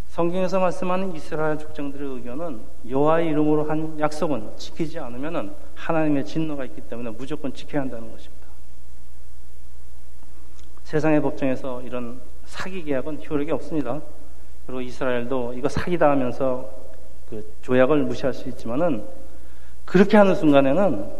성경에서 0.09 0.59
말씀하는 0.59 1.15
이스라엘 1.15 1.59
족장들의 1.59 2.15
의견은 2.15 2.59
여호와의 2.89 3.27
이름으로 3.27 3.65
한 3.65 3.99
약속은 3.99 4.57
지키지 4.57 4.97
않으면 4.97 5.55
하나님의 5.75 6.25
진노가 6.25 6.65
있기 6.65 6.81
때문에 6.81 7.11
무조건 7.11 7.53
지켜야 7.53 7.83
한다는 7.83 8.11
것입니다. 8.11 8.47
세상의 10.85 11.21
법정에서 11.21 11.83
이런 11.83 12.19
사기 12.45 12.83
계약은 12.83 13.21
효력이 13.29 13.51
없습니다. 13.51 14.01
그리고 14.65 14.81
이스라엘도 14.81 15.53
이거 15.53 15.69
사기당하면서 15.69 16.69
그 17.29 17.53
조약을 17.61 18.01
무시할 18.05 18.33
수 18.33 18.49
있지만은 18.49 19.05
그렇게 19.85 20.17
하는 20.17 20.33
순간에는 20.33 21.11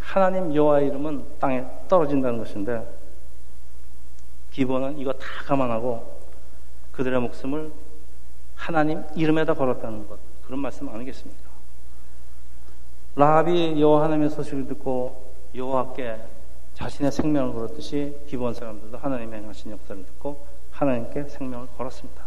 하나님 0.00 0.54
여호와의 0.54 0.88
이름은 0.88 1.22
땅에 1.38 1.66
떨어진다는 1.86 2.38
것인데 2.38 3.01
기본은 4.52 4.98
이거 4.98 5.12
다 5.12 5.26
감안하고 5.46 6.20
그들의 6.92 7.20
목숨을 7.20 7.72
하나님 8.54 9.02
이름에다 9.16 9.54
걸었다는 9.54 10.06
것 10.06 10.18
그런 10.44 10.60
말씀 10.60 10.88
아니겠습니까? 10.88 11.50
라합이 13.16 13.80
여호와 13.80 14.04
하나님의 14.04 14.30
소식을 14.30 14.66
듣고 14.68 15.32
여호와께 15.54 16.16
자신의 16.74 17.12
생명을 17.12 17.54
걸었듯이 17.54 18.16
기본 18.26 18.54
사람들도 18.54 18.96
하나님의 18.96 19.40
행하신 19.40 19.72
역사를 19.72 20.04
듣고 20.04 20.46
하나님께 20.70 21.24
생명을 21.24 21.68
걸었습니다. 21.76 22.22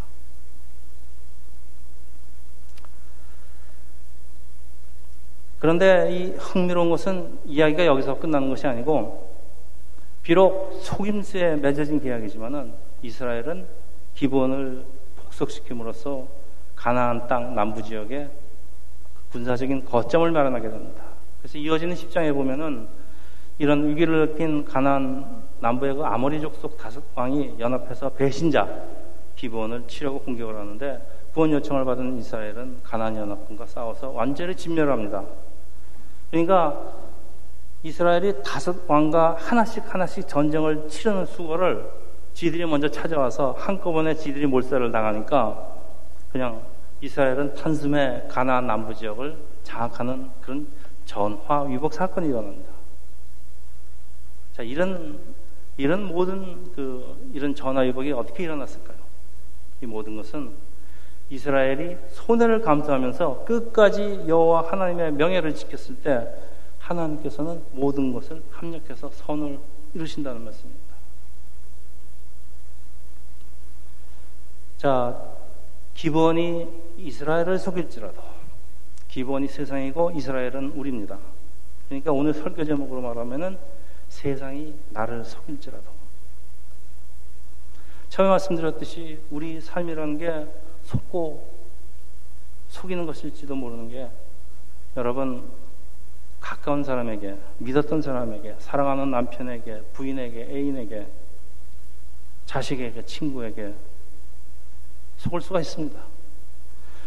그런데 5.59 6.11
이 6.11 6.29
흥미로운 6.37 6.91
것은 6.91 7.39
이야기가 7.45 7.85
여기서 7.87 8.19
끝나는 8.19 8.49
것이 8.49 8.67
아니고 8.67 9.34
비록 10.25 10.79
속임수에 10.81 11.57
맺어진 11.57 12.01
계약이지만은 12.01 12.73
이스라엘은 13.03 13.67
기본을 14.15 14.83
복속시킴으로써 15.17 16.27
가나안 16.75 17.27
땅 17.27 17.53
남부 17.53 17.83
지역에 17.83 18.27
군사적인 19.31 19.85
거점을 19.85 20.29
마련하게 20.31 20.69
됩니다. 20.69 21.03
그래서 21.39 21.59
이어지는 21.59 21.93
10장에 21.93 22.33
보면은 22.33 22.87
이런 23.59 23.87
위기를 23.87 24.29
느낀 24.29 24.65
가나안 24.65 25.43
남부의 25.59 25.93
그 25.93 26.03
아모리 26.03 26.41
족 26.41 26.55
속 26.55 26.75
다섯 26.75 27.03
왕이 27.13 27.57
연합해서 27.59 28.09
배신자 28.09 28.67
기본을 29.35 29.83
치려고 29.85 30.21
공격을 30.21 30.55
하는데 30.55 31.07
구원 31.35 31.51
요청을 31.51 31.85
받은 31.85 32.17
이스라엘은 32.17 32.79
가나안 32.81 33.15
연합군과 33.15 33.67
싸워서 33.67 34.09
완전히 34.09 34.55
진멸합니다. 34.55 35.23
그러니까 36.31 37.04
이스라엘이 37.85 38.41
다섯 38.43 38.89
왕과 38.89 39.35
하나씩 39.37 39.93
하나씩 39.93 40.27
전쟁을 40.27 40.89
치르는 40.89 41.27
수고를 41.27 41.87
지들이 42.33 42.65
먼저 42.65 42.89
찾아와서 42.89 43.53
한꺼번에 43.59 44.15
지들이 44.15 44.47
몰살을 44.47 44.91
당하니까 44.91 45.75
그냥 46.31 46.63
이스라엘은 47.01 47.53
단숨에 47.53 48.25
가나안 48.27 48.65
남부 48.65 48.95
지역을 48.95 49.37
장악하는 49.61 50.31
그런 50.41 50.67
전화 51.05 51.61
위복 51.61 51.93
사건이 51.93 52.27
일어납니다. 52.27 52.71
자, 54.53 54.63
이런 54.63 55.19
이런 55.77 56.05
모든 56.05 56.71
그 56.73 57.29
이런 57.35 57.53
전화 57.53 57.81
위복이 57.81 58.11
어떻게 58.13 58.45
일어났을까요? 58.45 58.97
이 59.83 59.85
모든 59.85 60.15
것은 60.15 60.53
이스라엘이 61.29 61.97
손해를 62.09 62.61
감수하면서 62.61 63.45
끝까지 63.45 64.25
여호와 64.27 64.71
하나님의 64.71 65.11
명예를 65.11 65.53
지켰을 65.53 65.97
때 65.97 66.27
하나님께서는 66.85 67.63
모든 67.71 68.13
것을 68.13 68.43
합력해서 68.51 69.09
선을 69.09 69.59
이루신다는 69.93 70.43
말씀입니다. 70.43 70.85
자, 74.77 75.31
기본이 75.95 76.67
이스라엘을 76.97 77.57
속일지라도 77.57 78.21
기본이 79.07 79.47
세상이고 79.47 80.11
이스라엘은 80.11 80.71
우리입니다. 80.71 81.17
그러니까 81.87 82.11
오늘 82.11 82.33
설교 82.33 82.63
제목으로 82.65 83.01
말하면은 83.01 83.57
세상이 84.09 84.75
나를 84.91 85.23
속일지라도 85.23 85.83
처음에 88.09 88.29
말씀드렸듯이 88.29 89.19
우리 89.31 89.59
삶이라는 89.59 90.17
게 90.17 90.47
속고 90.83 91.55
속이는 92.69 93.05
것일지도 93.05 93.55
모르는 93.55 93.89
게 93.89 94.09
여러분 94.97 95.49
가까운 96.45 96.83
사람에게 96.83 97.35
믿었던 97.57 98.03
사람에게 98.03 98.55
사랑하는 98.59 99.09
남편에게 99.09 99.81
부인에게 99.93 100.43
애인에게 100.43 101.07
자식에게 102.45 103.03
친구에게 103.03 103.73
속을 105.17 105.41
수가 105.41 105.59
있습니다. 105.61 105.99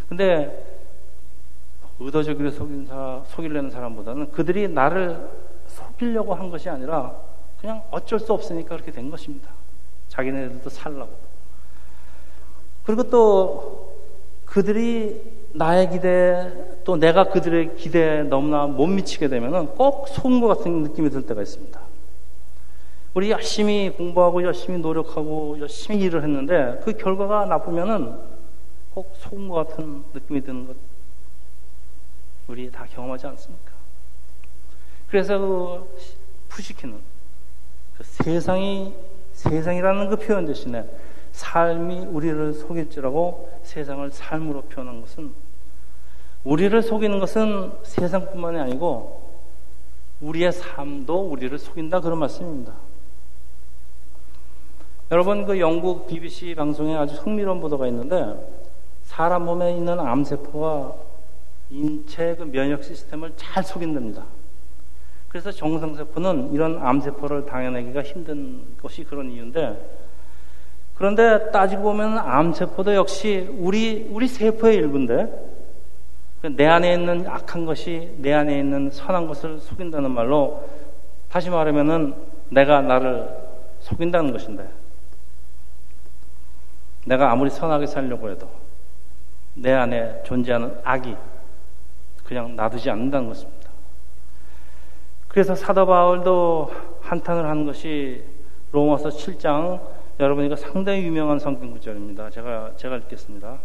근데 0.08 0.76
의도적으로 2.00 2.50
속인 2.50 2.86
사, 2.86 3.22
속이려는 3.28 3.70
사람보다는 3.70 4.32
그들이 4.32 4.66
나를 4.66 5.30
속이려고 5.68 6.34
한 6.34 6.50
것이 6.50 6.68
아니라 6.68 7.14
그냥 7.60 7.84
어쩔 7.92 8.18
수 8.18 8.32
없으니까 8.32 8.70
그렇게 8.70 8.90
된 8.90 9.08
것입니다. 9.08 9.52
자기네들도 10.08 10.68
살라고. 10.68 11.12
그리고 12.84 13.08
또 13.08 13.94
그들이 14.46 15.37
나의 15.58 15.90
기대 15.90 16.52
또 16.84 16.96
내가 16.96 17.28
그들의 17.28 17.74
기대에 17.74 18.22
너무나 18.22 18.66
못 18.66 18.86
미치게 18.86 19.28
되면 19.28 19.74
꼭 19.74 20.08
속은 20.08 20.40
것 20.40 20.46
같은 20.46 20.84
느낌이 20.84 21.10
들 21.10 21.26
때가 21.26 21.42
있습니다. 21.42 21.78
우리 23.14 23.30
열심히 23.30 23.90
공부하고 23.90 24.44
열심히 24.44 24.78
노력하고 24.78 25.58
열심히 25.58 26.00
일을 26.02 26.22
했는데 26.22 26.80
그 26.84 26.92
결과가 26.92 27.46
나쁘면은 27.46 28.16
꼭 28.94 29.12
속은 29.16 29.48
것 29.48 29.68
같은 29.68 30.04
느낌이 30.14 30.42
드는 30.42 30.66
것 30.68 30.76
우리 32.46 32.70
다 32.70 32.86
경험하지 32.94 33.26
않습니까? 33.26 33.72
그래서 35.08 35.38
그 35.38 35.98
푸시키는 36.48 36.98
그 37.96 38.04
세상이 38.04 38.94
세상이라는 39.32 40.08
그 40.08 40.16
표현 40.16 40.46
대신에 40.46 40.84
삶이 41.32 42.06
우리를 42.06 42.54
속일지라고 42.54 43.60
세상을 43.64 44.10
삶으로 44.10 44.62
표현한 44.62 45.00
것은 45.00 45.47
우리를 46.44 46.80
속이는 46.82 47.18
것은 47.18 47.72
세상뿐만이 47.82 48.58
아니고 48.58 49.28
우리의 50.20 50.52
삶도 50.52 51.30
우리를 51.30 51.56
속인다 51.58 52.00
그런 52.00 52.18
말씀입니다. 52.18 52.74
여러분 55.10 55.46
그 55.46 55.58
영국 55.58 56.06
BBC 56.06 56.54
방송에 56.54 56.96
아주 56.96 57.14
흥미로운 57.16 57.60
보도가 57.60 57.86
있는데 57.86 58.34
사람 59.04 59.44
몸에 59.46 59.74
있는 59.74 59.98
암세포가 59.98 60.94
인체 61.70 62.34
그 62.36 62.44
면역 62.44 62.84
시스템을 62.84 63.32
잘 63.36 63.64
속인답니다. 63.64 64.24
그래서 65.28 65.50
정상세포는 65.50 66.52
이런 66.52 66.78
암세포를 66.78 67.46
당해내기가 67.46 68.02
힘든 68.02 68.76
것이 68.80 69.04
그런 69.04 69.30
이유인데 69.30 69.98
그런데 70.94 71.50
따지고 71.52 71.82
보면 71.82 72.18
암세포도 72.18 72.94
역시 72.94 73.48
우리, 73.58 74.08
우리 74.10 74.26
세포의 74.26 74.76
일부인데 74.76 75.57
내 76.42 76.66
안에 76.66 76.94
있는 76.94 77.26
악한 77.26 77.66
것이 77.66 78.14
내 78.18 78.32
안에 78.32 78.58
있는 78.58 78.90
선한 78.90 79.26
것을 79.26 79.58
속인다는 79.58 80.10
말로 80.10 80.68
다시 81.28 81.50
말하면은 81.50 82.14
내가 82.50 82.80
나를 82.80 83.28
속인다는 83.80 84.32
것인데 84.32 84.68
내가 87.06 87.30
아무리 87.30 87.50
선하게 87.50 87.86
살려고 87.86 88.30
해도 88.30 88.48
내 89.54 89.72
안에 89.72 90.22
존재하는 90.24 90.78
악이 90.84 91.16
그냥 92.22 92.54
놔두지 92.54 92.90
않는다는 92.90 93.28
것입니다. 93.28 93.68
그래서 95.26 95.54
사도 95.54 95.86
바울도 95.86 96.72
한탄을 97.00 97.46
하는 97.46 97.64
것이 97.64 98.24
로마서 98.72 99.08
7장 99.08 99.80
여러분 100.20 100.44
이거 100.44 100.54
상당히 100.56 101.02
유명한 101.02 101.38
성경 101.38 101.70
구절입니다. 101.72 102.30
제가 102.30 102.72
제가 102.76 102.96
읽겠습니다. 102.96 103.58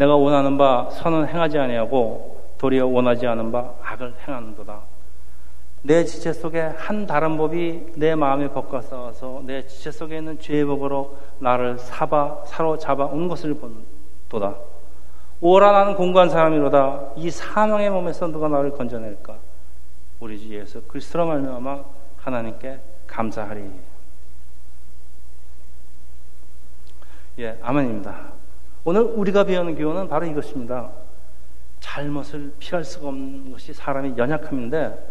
내가 0.00 0.16
원하는 0.16 0.56
바 0.56 0.88
선은 0.90 1.28
행하지 1.28 1.58
아니하고 1.58 2.54
도리어 2.56 2.86
원하지 2.86 3.26
않은 3.26 3.52
바 3.52 3.74
악을 3.82 4.14
행하는도다. 4.26 4.80
내 5.82 6.04
지체 6.04 6.32
속에 6.32 6.60
한 6.60 7.06
다른 7.06 7.36
법이 7.36 7.92
내 7.96 8.14
마음에 8.14 8.48
벗과 8.48 8.80
싸워서 8.80 9.42
내 9.44 9.66
지체 9.66 9.90
속에 9.90 10.16
있는 10.16 10.38
죄의 10.38 10.64
법으로 10.64 11.18
나를 11.38 11.78
사바 11.78 12.44
사로잡아 12.46 13.04
온 13.06 13.28
것을 13.28 13.54
본도다. 13.54 14.56
오라 15.42 15.70
나는 15.72 15.94
공부한 15.96 16.30
사람이로다. 16.30 17.12
이 17.16 17.30
사망의 17.30 17.90
몸에서 17.90 18.26
누가 18.28 18.48
나를 18.48 18.70
건져낼까? 18.70 19.36
우리 20.18 20.40
주 20.40 20.48
예수 20.54 20.82
그리스도로 20.82 21.26
말미암아 21.26 21.78
하나님께 22.16 22.80
감사하리. 23.06 23.70
예, 27.38 27.58
아멘입니다. 27.60 28.39
오늘 28.84 29.02
우리가 29.02 29.44
배우는 29.44 29.74
교훈은 29.76 30.08
바로 30.08 30.26
이것입니다. 30.26 30.90
잘못을 31.80 32.54
피할 32.58 32.84
수가 32.84 33.08
없는 33.08 33.52
것이 33.52 33.72
사람의 33.72 34.16
연약함인데 34.16 35.10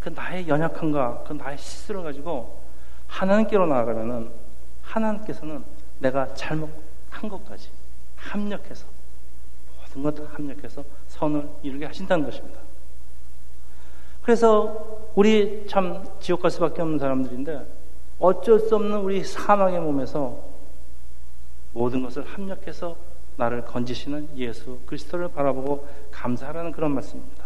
그 0.00 0.08
나의 0.08 0.48
연약함과 0.48 1.24
그 1.26 1.32
나의 1.34 1.58
실수를 1.58 2.02
가지고 2.02 2.60
하나님께로 3.06 3.66
나아가면은 3.66 4.30
하나님께서는 4.82 5.62
내가 5.98 6.32
잘못한 6.34 7.28
것까지 7.28 7.68
합력해서 8.16 8.86
모든 9.94 10.02
것 10.02 10.34
합력해서 10.34 10.84
선을 11.08 11.48
이루게 11.62 11.86
하신다는 11.86 12.24
것입니다. 12.24 12.60
그래서 14.22 15.02
우리 15.14 15.66
참 15.68 16.04
지옥 16.20 16.42
갈 16.42 16.50
수밖에 16.50 16.82
없는 16.82 16.98
사람들인데 16.98 17.66
어쩔 18.18 18.60
수 18.60 18.76
없는 18.76 18.98
우리 18.98 19.24
사망의 19.24 19.80
몸에서 19.80 20.49
모든 21.72 22.02
것을 22.02 22.24
합력해서 22.24 22.96
나를 23.36 23.64
건지시는 23.64 24.36
예수 24.36 24.78
그리스도를 24.86 25.28
바라보고 25.28 25.88
감사하라는 26.10 26.72
그런 26.72 26.92
말씀입니다. 26.92 27.44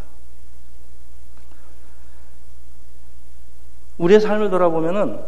우리의 3.98 4.20
삶을 4.20 4.50
돌아보면은 4.50 5.24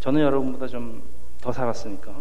저는 0.00 0.20
여러분보다 0.20 0.66
좀 0.66 1.20
더 1.40 1.52
살았으니까 1.52 2.14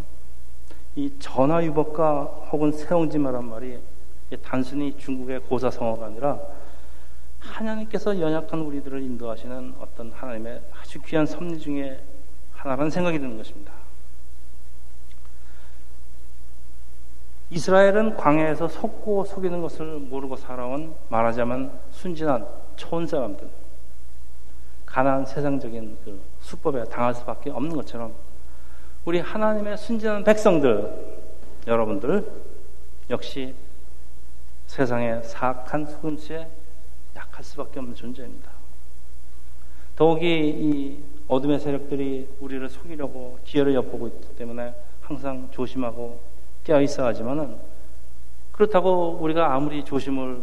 이 0.96 1.12
전화위복과 1.20 2.24
혹은 2.52 2.72
세옹지마란 2.72 3.46
말이 3.46 3.80
단순히 4.44 4.98
중국의 4.98 5.42
고사성어가 5.42 6.06
아니라 6.06 6.40
하나님께서 7.40 8.20
연약한 8.20 8.62
우리들을 8.62 9.02
인도하시는 9.02 9.76
어떤 9.80 10.12
하나님의 10.12 10.62
아주 10.80 11.02
귀한 11.02 11.26
섭리 11.26 11.60
중에 11.60 12.02
하나라는 12.54 12.90
생각이 12.90 13.20
드는 13.20 13.38
것입니다. 13.38 13.74
이스라엘은 17.52 18.16
광야에서 18.16 18.68
속고 18.68 19.24
속이는 19.24 19.62
것을 19.62 19.86
모르고 20.00 20.36
살아온 20.36 20.96
말하자면 21.10 21.80
순진한 21.92 22.48
초원 22.76 23.08
사람들, 23.08 23.50
가난한 24.86 25.26
세상적인 25.26 25.98
그 26.06 26.22
수법에 26.40 26.84
당할 26.86 27.14
수밖에 27.16 27.50
없는 27.50 27.76
것처럼 27.76 28.14
우리 29.06 29.20
하나님의 29.20 29.78
순진한 29.78 30.24
백성들, 30.24 31.20
여러분들 31.66 32.30
역시 33.10 33.56
세상의 34.68 35.24
사악한 35.24 35.88
소금수에 35.88 36.48
약할 37.16 37.44
수밖에 37.44 37.80
없는 37.80 37.96
존재입니다. 37.96 38.52
더욱이 39.96 40.50
이 40.50 41.04
어둠의 41.28 41.60
세력들이 41.60 42.30
우리를 42.40 42.70
속이려고 42.70 43.40
기회를 43.44 43.74
엿보고 43.74 44.08
있기 44.08 44.36
때문에 44.36 44.74
항상 45.02 45.50
조심하고 45.52 46.29
깨어 46.64 46.82
있어야 46.82 47.08
하지만은 47.08 47.58
그렇다고 48.52 49.18
우리가 49.22 49.54
아무리 49.54 49.84
조심을 49.86 50.42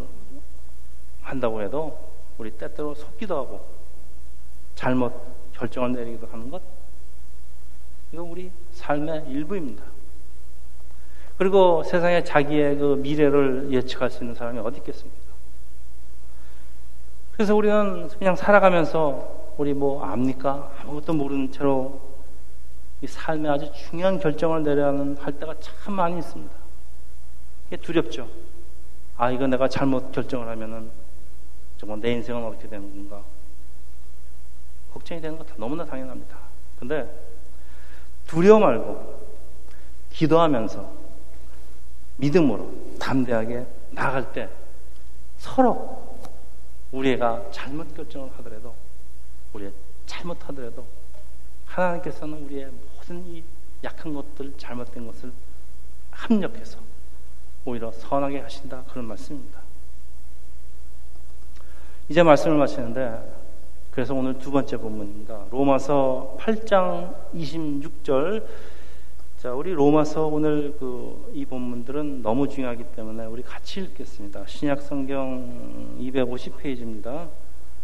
한다고 1.23 1.63
해도 1.63 1.99
우리 2.39 2.51
때때로 2.51 2.95
속기도 2.95 3.37
하고 3.37 3.65
잘못 4.75 5.13
결정을 5.55 5.93
내리기도 5.93 6.27
하는 6.29 6.51
것 6.51 6.63
이거 8.13 8.23
우리 8.23 8.51
삶의 8.73 9.27
일부입니다. 9.29 9.83
그리고 11.39 11.83
세상에 11.83 12.25
자기의 12.25 12.77
그 12.77 12.95
미래를 13.03 13.69
예측할 13.73 14.11
수 14.11 14.23
있는 14.23 14.35
사람이 14.35 14.59
어디 14.61 14.79
있겠습니까? 14.79 15.27
그래서 17.33 17.55
우리는 17.55 18.09
그냥 18.09 18.37
살아가면서 18.37 19.55
우리 19.59 19.75
뭐 19.75 20.03
압니까? 20.03 20.73
아무것도 20.81 21.13
모르는 21.13 21.53
채로 21.53 22.01
이 23.03 23.07
삶에 23.07 23.49
아주 23.49 23.71
중요한 23.73 24.19
결정을 24.19 24.63
내려야 24.63 24.89
하는 24.89 25.17
할 25.19 25.33
때가 25.39 25.55
참 25.61 25.95
많이 25.95 26.19
있습니다. 26.19 26.55
이게 27.69 27.77
두렵죠. 27.77 28.29
아, 29.17 29.31
이거 29.31 29.47
내가 29.47 29.69
잘못 29.69 30.13
결정을 30.13 30.49
하면은 30.49 30.91
정말 31.79 32.01
내 32.01 32.13
인생은 32.13 32.45
어떻게 32.45 32.69
되는 32.69 32.91
건가? 32.91 33.23
걱정이 34.93 35.21
되는 35.21 35.37
것 35.37 35.47
너무나 35.57 35.85
당연합니다. 35.85 36.39
근데 36.79 37.07
두려워 38.27 38.61
말고 38.61 39.21
기도하면서 40.11 40.91
믿음으로 42.17 42.97
담대하게 42.99 43.67
나갈 43.91 44.33
때 44.33 44.49
서로 45.39 46.17
우리가 46.93 47.45
잘못 47.51 47.95
결정을 47.95 48.31
하더라도 48.39 48.75
우리 49.53 49.71
잘못하더라도 50.07 50.87
하나님께서는 51.67 52.45
우리의 52.45 52.71
모든 52.71 53.27
이 53.27 53.43
약한 53.85 54.15
것들, 54.15 54.55
잘못된 54.57 55.07
것을 55.07 55.33
합력해서 56.11 56.79
오히려 57.65 57.93
선하게 57.93 58.41
하신다. 58.41 58.85
그런 58.89 59.05
말씀입니다. 59.07 59.61
이제 62.09 62.23
말씀을 62.23 62.57
마치는데, 62.57 63.45
그래서 63.91 64.15
오늘 64.15 64.39
두 64.39 64.51
번째 64.51 64.77
본문입니다. 64.77 65.47
로마서 65.51 66.37
8장 66.41 67.15
26절. 67.35 68.47
자, 69.39 69.53
우리 69.53 69.73
로마서 69.73 70.27
오늘 70.27 70.77
그 70.79 71.17
이 71.37 71.45
본문들은 71.45 72.23
너무 72.23 72.49
중요하기 72.49 72.85
때문에 72.97 73.27
우리 73.27 73.43
같이 73.43 73.81
읽겠습니다. 73.83 74.47
신약 74.47 74.81
성경 74.81 75.99
250페이지입니다. 76.01 77.29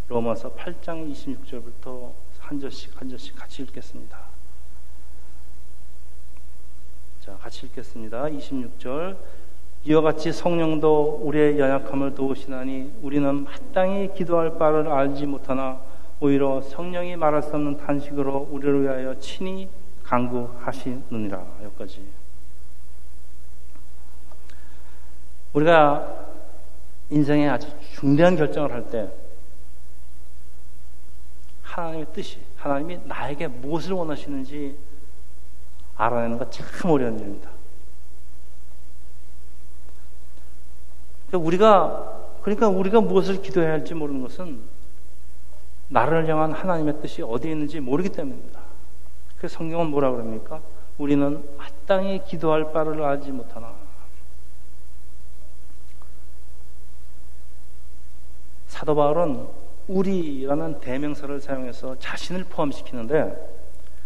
로마서 0.08 0.54
8장 0.54 1.12
26절부터 1.12 2.12
한 2.52 2.60
절씩 2.60 3.00
한 3.00 3.08
절씩 3.08 3.34
같이 3.34 3.62
읽겠습니다. 3.62 4.18
자, 7.20 7.34
같이 7.38 7.64
읽겠습니다. 7.64 8.24
26절. 8.24 9.16
이와 9.84 10.02
같이 10.02 10.30
성령도 10.30 11.22
우리의 11.22 11.58
연약함을 11.58 12.14
도우시나니 12.14 12.92
우리는 13.00 13.44
마땅히 13.44 14.12
기도할 14.14 14.58
바를 14.58 14.86
알지 14.86 15.24
못하나 15.24 15.80
오히려 16.20 16.60
성령이 16.60 17.16
말할 17.16 17.42
수 17.42 17.54
없는 17.54 17.78
탄식으로 17.78 18.48
우리를 18.50 18.82
위하여 18.82 19.18
친히 19.18 19.70
강구하시느니라. 20.02 21.46
여기까지. 21.64 22.06
우리가 25.54 26.26
인생에 27.08 27.48
아주 27.48 27.68
중대한 27.94 28.36
결정을 28.36 28.72
할 28.72 28.90
때 28.90 29.21
하나님의 31.72 32.06
뜻이, 32.12 32.38
하나님이 32.56 33.00
나에게 33.04 33.48
무엇을 33.48 33.92
원하시는지 33.92 34.76
알아내는 35.96 36.38
것참 36.38 36.90
어려운 36.90 37.18
일입니다. 37.18 37.50
그러니까 41.28 41.46
우리가, 41.46 42.20
그러니까 42.42 42.68
우리가 42.68 43.00
무엇을 43.00 43.40
기도해야 43.40 43.72
할지 43.72 43.94
모르는 43.94 44.20
것은 44.20 44.60
나를 45.88 46.28
향한 46.28 46.52
하나님의 46.52 47.00
뜻이 47.00 47.22
어디에 47.22 47.52
있는지 47.52 47.80
모르기 47.80 48.10
때문입니다. 48.10 48.60
그 49.38 49.48
성경은 49.48 49.86
뭐라 49.86 50.10
그럽니까? 50.10 50.60
우리는 50.98 51.42
마땅히 51.56 52.22
기도할 52.26 52.72
바를 52.72 53.02
알지 53.02 53.30
못하나. 53.30 53.72
사도 58.66 58.94
바울은 58.94 59.61
우리라는 59.88 60.80
대명사를 60.80 61.40
사용해서 61.40 61.98
자신을 61.98 62.44
포함시키는데 62.44 63.60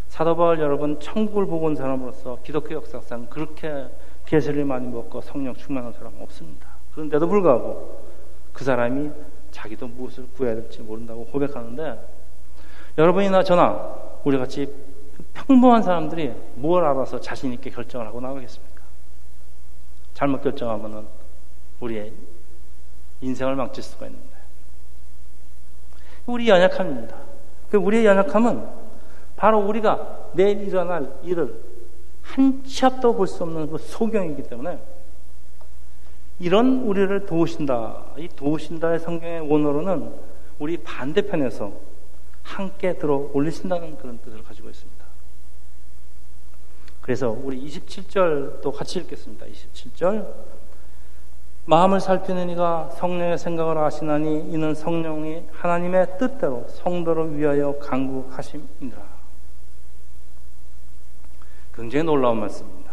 사도 0.08 0.36
바울 0.36 0.60
여러분 0.60 0.98
천국을 1.00 1.46
보고 1.46 1.66
온 1.66 1.76
사람으로서 1.76 2.38
기독교 2.42 2.74
역사상 2.74 3.26
그렇게 3.26 3.86
계세를 4.24 4.64
많이 4.64 4.88
먹고 4.88 5.20
성령 5.20 5.54
충만한 5.54 5.92
사람 5.92 6.14
없습니다. 6.20 6.68
그런데도 6.92 7.28
불구하고 7.28 8.04
그 8.52 8.64
사람이 8.64 9.10
자기도 9.50 9.86
무엇을 9.86 10.26
구해야 10.34 10.54
될지 10.54 10.80
모른다고 10.82 11.26
고백하는데 11.26 12.00
여러분이나 12.98 13.42
저나 13.42 13.94
우리 14.24 14.38
같이 14.38 14.72
평범한 15.34 15.82
사람들이 15.82 16.32
뭘 16.54 16.84
알아서 16.84 17.20
자신 17.20 17.52
있게 17.52 17.70
결정을 17.70 18.06
하고 18.06 18.20
나가겠습니까? 18.20 18.82
잘못 20.14 20.40
결정하면은 20.42 21.06
우리의 21.80 22.12
인생을 23.20 23.54
망칠 23.54 23.82
수가 23.82 24.06
있는데 24.06 24.25
우리 26.26 26.48
연약함입니다. 26.48 27.16
그 27.70 27.76
우리의 27.76 28.04
연약함은 28.06 28.66
바로 29.36 29.60
우리가 29.60 30.30
내일 30.34 30.62
일어날 30.62 31.12
일을 31.22 31.60
한치 32.22 32.84
앞도 32.84 33.14
볼 33.14 33.26
수 33.26 33.44
없는 33.44 33.70
그 33.70 33.78
소경이기 33.78 34.42
때문에 34.44 34.78
이런 36.38 36.82
우리를 36.82 37.26
도우신다. 37.26 38.04
이 38.18 38.28
도우신다의 38.28 39.00
성경의 39.00 39.40
원어로는 39.50 40.12
우리 40.58 40.76
반대편에서 40.78 41.72
함께 42.42 42.94
들어 42.98 43.30
올리신다는 43.32 43.96
그런 43.96 44.18
뜻을 44.18 44.42
가지고 44.42 44.68
있습니다. 44.70 45.04
그래서 47.00 47.30
우리 47.30 47.64
27절 47.64 48.60
또 48.62 48.72
같이 48.72 48.98
읽겠습니다. 48.98 49.46
27절. 49.46 50.55
마음을 51.68 51.98
살피는 51.98 52.48
이가 52.50 52.90
성령의 52.90 53.38
생각을 53.38 53.76
아시나니 53.76 54.52
이는 54.52 54.72
성령이 54.72 55.48
하나님의 55.50 56.16
뜻대로 56.16 56.64
성도를 56.68 57.36
위하여 57.36 57.76
강구하심이니라. 57.80 59.02
굉장히 61.74 62.04
놀라운 62.04 62.38
말씀입니다. 62.38 62.92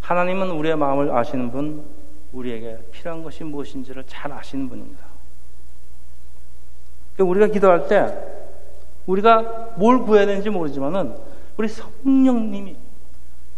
하나님은 0.00 0.50
우리의 0.50 0.76
마음을 0.76 1.12
아시는 1.12 1.52
분, 1.52 1.84
우리에게 2.32 2.78
필요한 2.90 3.22
것이 3.22 3.44
무엇인지를 3.44 4.04
잘 4.08 4.32
아시는 4.32 4.68
분입니다. 4.68 5.04
그러니까 7.14 7.30
우리가 7.30 7.46
기도할 7.46 7.86
때 7.86 8.12
우리가 9.06 9.74
뭘 9.76 10.00
구해야 10.00 10.26
되는지 10.26 10.50
모르지만은 10.50 11.16
우리 11.56 11.68
성령님이 11.68 12.76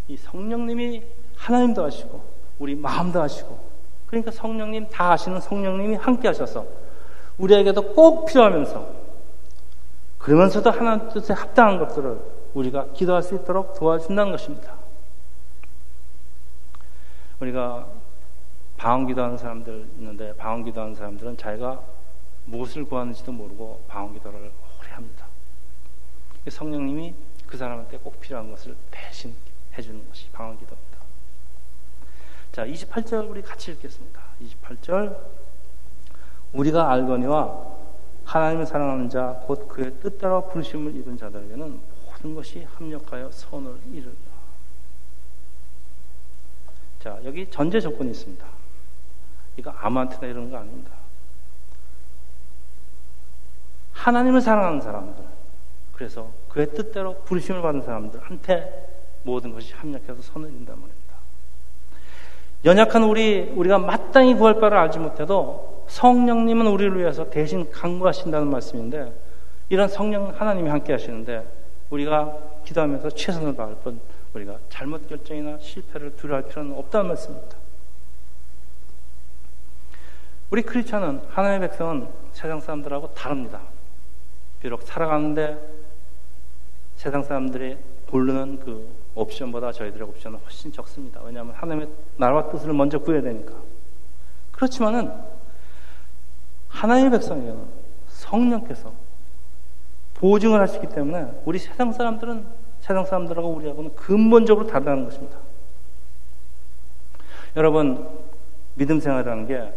이 0.08 0.16
성령님이 0.16 1.02
하나님도 1.36 1.84
아시고 1.84 2.37
우리 2.58 2.74
마음도 2.74 3.20
하시고 3.20 3.58
그러니까 4.06 4.30
성령님 4.30 4.88
다 4.88 5.12
아시는 5.12 5.40
성령님이 5.40 5.96
함께 5.96 6.28
하셔서 6.28 6.66
우리에게도 7.38 7.94
꼭 7.94 8.26
필요하면서 8.26 8.98
그러면서도 10.18 10.70
하나님 10.70 11.08
뜻에 11.08 11.32
합당한 11.32 11.78
것들을 11.78 12.20
우리가 12.54 12.88
기도할 12.92 13.22
수 13.22 13.34
있도록 13.36 13.78
도와준다는 13.78 14.32
것입니다. 14.32 14.74
우리가 17.40 17.86
방언 18.76 19.06
기도하는 19.06 19.36
사람들 19.36 19.88
있는데 19.98 20.34
방언 20.36 20.64
기도하는 20.64 20.94
사람들은 20.94 21.36
자기가 21.36 21.80
무엇을 22.46 22.84
구하는지도 22.84 23.32
모르고 23.32 23.84
방언 23.88 24.14
기도를 24.14 24.38
오래 24.38 24.90
합니다. 24.90 25.26
성령님이 26.48 27.14
그 27.46 27.56
사람한테 27.56 27.98
꼭 27.98 28.18
필요한 28.20 28.50
것을 28.50 28.76
대신 28.90 29.34
해주는 29.76 30.08
것이 30.08 30.28
방언 30.30 30.58
기도입니다. 30.58 30.97
자, 32.52 32.66
28절 32.66 33.28
우리 33.30 33.42
같이 33.42 33.72
읽겠습니다. 33.72 34.20
28절 34.42 35.16
우리가 36.52 36.90
알거니와 36.90 37.78
하나님을 38.24 38.66
사랑하는 38.66 39.08
자, 39.08 39.40
곧 39.46 39.68
그의 39.68 39.92
뜻대로 40.00 40.48
부르심을 40.48 40.94
입은 40.96 41.16
자들에게는 41.16 41.80
모든 42.06 42.34
것이 42.34 42.66
합력하여 42.74 43.30
선을 43.30 43.78
이룬다. 43.92 44.28
자, 47.00 47.18
여기 47.24 47.48
전제 47.50 47.80
조건이 47.80 48.10
있습니다. 48.10 48.46
이거 49.56 49.70
아무한테나 49.70 50.26
이러는 50.26 50.50
거 50.50 50.58
아닙니다. 50.58 50.92
하나님을 53.92 54.40
사랑하는 54.40 54.80
사람들, 54.80 55.24
그래서 55.92 56.30
그의 56.48 56.72
뜻대로 56.74 57.22
부르심을 57.24 57.62
받은 57.62 57.82
사람들한테 57.82 58.88
모든 59.24 59.52
것이 59.52 59.74
합력해서 59.74 60.22
선을 60.22 60.50
이룬단 60.50 60.76
말입니다. 60.76 60.97
연약한 62.64 63.04
우리, 63.04 63.52
우리가 63.54 63.78
마땅히 63.78 64.34
구할 64.34 64.58
바를 64.60 64.78
알지 64.78 64.98
못해도 64.98 65.84
성령님은 65.88 66.66
우리를 66.66 66.98
위해서 66.98 67.30
대신 67.30 67.70
강구하신다는 67.70 68.48
말씀인데 68.48 69.12
이런 69.68 69.88
성령 69.88 70.34
하나님이 70.36 70.68
함께 70.68 70.92
하시는데 70.92 71.46
우리가 71.90 72.36
기도하면서 72.64 73.10
최선을 73.10 73.56
다할 73.56 73.76
뿐 73.76 74.00
우리가 74.34 74.58
잘못 74.68 75.08
결정이나 75.08 75.58
실패를 75.60 76.16
두려워할 76.16 76.48
필요는 76.48 76.76
없다는 76.76 77.08
말씀입니다. 77.08 77.56
우리 80.50 80.62
크리스천은 80.62 81.22
하나님의 81.28 81.68
백성은 81.68 82.08
세상 82.32 82.60
사람들하고 82.60 83.14
다릅니다. 83.14 83.60
비록 84.60 84.82
살아가는데 84.82 85.58
세상 86.96 87.22
사람들이 87.22 87.76
고르는 88.10 88.60
그 88.60 88.88
옵션보다 89.18 89.72
저희들의 89.72 90.06
옵션은 90.08 90.38
훨씬 90.40 90.72
적습니다. 90.72 91.20
왜냐하면 91.24 91.54
하나님의 91.54 91.88
나라와 92.16 92.48
뜻을 92.50 92.72
먼저 92.72 92.98
구해야 92.98 93.22
되니까. 93.22 93.54
그렇지만은 94.52 95.12
하나님의 96.68 97.10
백성에게는 97.12 97.64
성령께서 98.08 98.92
보증을 100.14 100.60
하시기 100.60 100.88
때문에 100.88 101.42
우리 101.44 101.58
세상 101.58 101.92
사람들은 101.92 102.46
세상 102.80 103.04
사람들하고 103.04 103.48
우리하고는 103.48 103.94
근본적으로 103.94 104.66
다르다는 104.66 105.04
것입니다. 105.04 105.38
여러분, 107.56 108.08
믿음 108.74 109.00
생활이라는 109.00 109.46
게, 109.46 109.72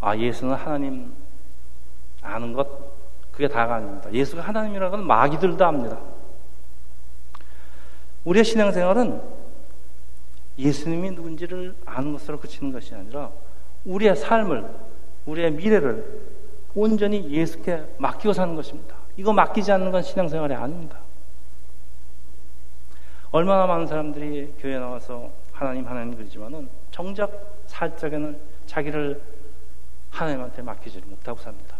아, 0.00 0.16
예수는 0.16 0.54
하나님 0.54 1.12
아는 2.22 2.52
것, 2.52 2.66
그게 3.30 3.46
다가 3.46 3.76
아닙니다. 3.76 4.12
예수가 4.12 4.42
하나님이라는 4.42 4.90
건 4.90 5.06
마귀들도 5.06 5.64
압니다. 5.64 5.98
우리의 8.28 8.44
신앙생활은 8.44 9.22
예수님이 10.58 11.12
누군지를 11.12 11.74
아는 11.86 12.12
것으로 12.12 12.38
그치는 12.38 12.72
것이 12.72 12.94
아니라 12.94 13.30
우리의 13.86 14.16
삶을, 14.16 14.68
우리의 15.24 15.52
미래를 15.52 16.20
온전히 16.74 17.30
예수께 17.30 17.84
맡기고 17.96 18.34
사는 18.34 18.54
것입니다. 18.54 18.96
이거 19.16 19.32
맡기지 19.32 19.72
않는 19.72 19.90
건 19.90 20.02
신앙생활이 20.02 20.54
아닙니다. 20.54 20.98
얼마나 23.30 23.66
많은 23.66 23.86
사람들이 23.86 24.54
교회 24.58 24.78
나와서 24.78 25.30
하나님, 25.52 25.86
하나님 25.86 26.14
그러지만은 26.14 26.68
정작 26.90 27.30
살짝에는 27.66 28.38
자기를 28.66 29.22
하나님한테 30.10 30.60
맡기지를 30.60 31.08
못하고 31.08 31.38
삽니다. 31.40 31.76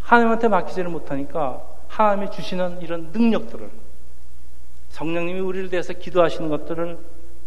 하나님한테 0.00 0.48
맡기지를 0.48 0.90
못하니까 0.90 1.62
하나님이 1.86 2.32
주시는 2.32 2.82
이런 2.82 3.12
능력들을 3.12 3.81
성령님이 4.92 5.40
우리를 5.40 5.70
대해서 5.70 5.94
기도하시는 5.94 6.48
것들을 6.50 6.98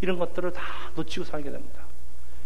이런 0.01 0.17
것들을 0.17 0.51
다 0.51 0.61
놓치고 0.95 1.25
살게 1.25 1.51
됩니다. 1.51 1.83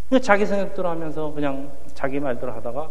그러니까 0.08 0.26
자기 0.26 0.44
생각대로 0.44 0.88
하면서 0.88 1.32
그냥 1.32 1.72
자기 1.94 2.20
말대로 2.20 2.52
하다가 2.52 2.90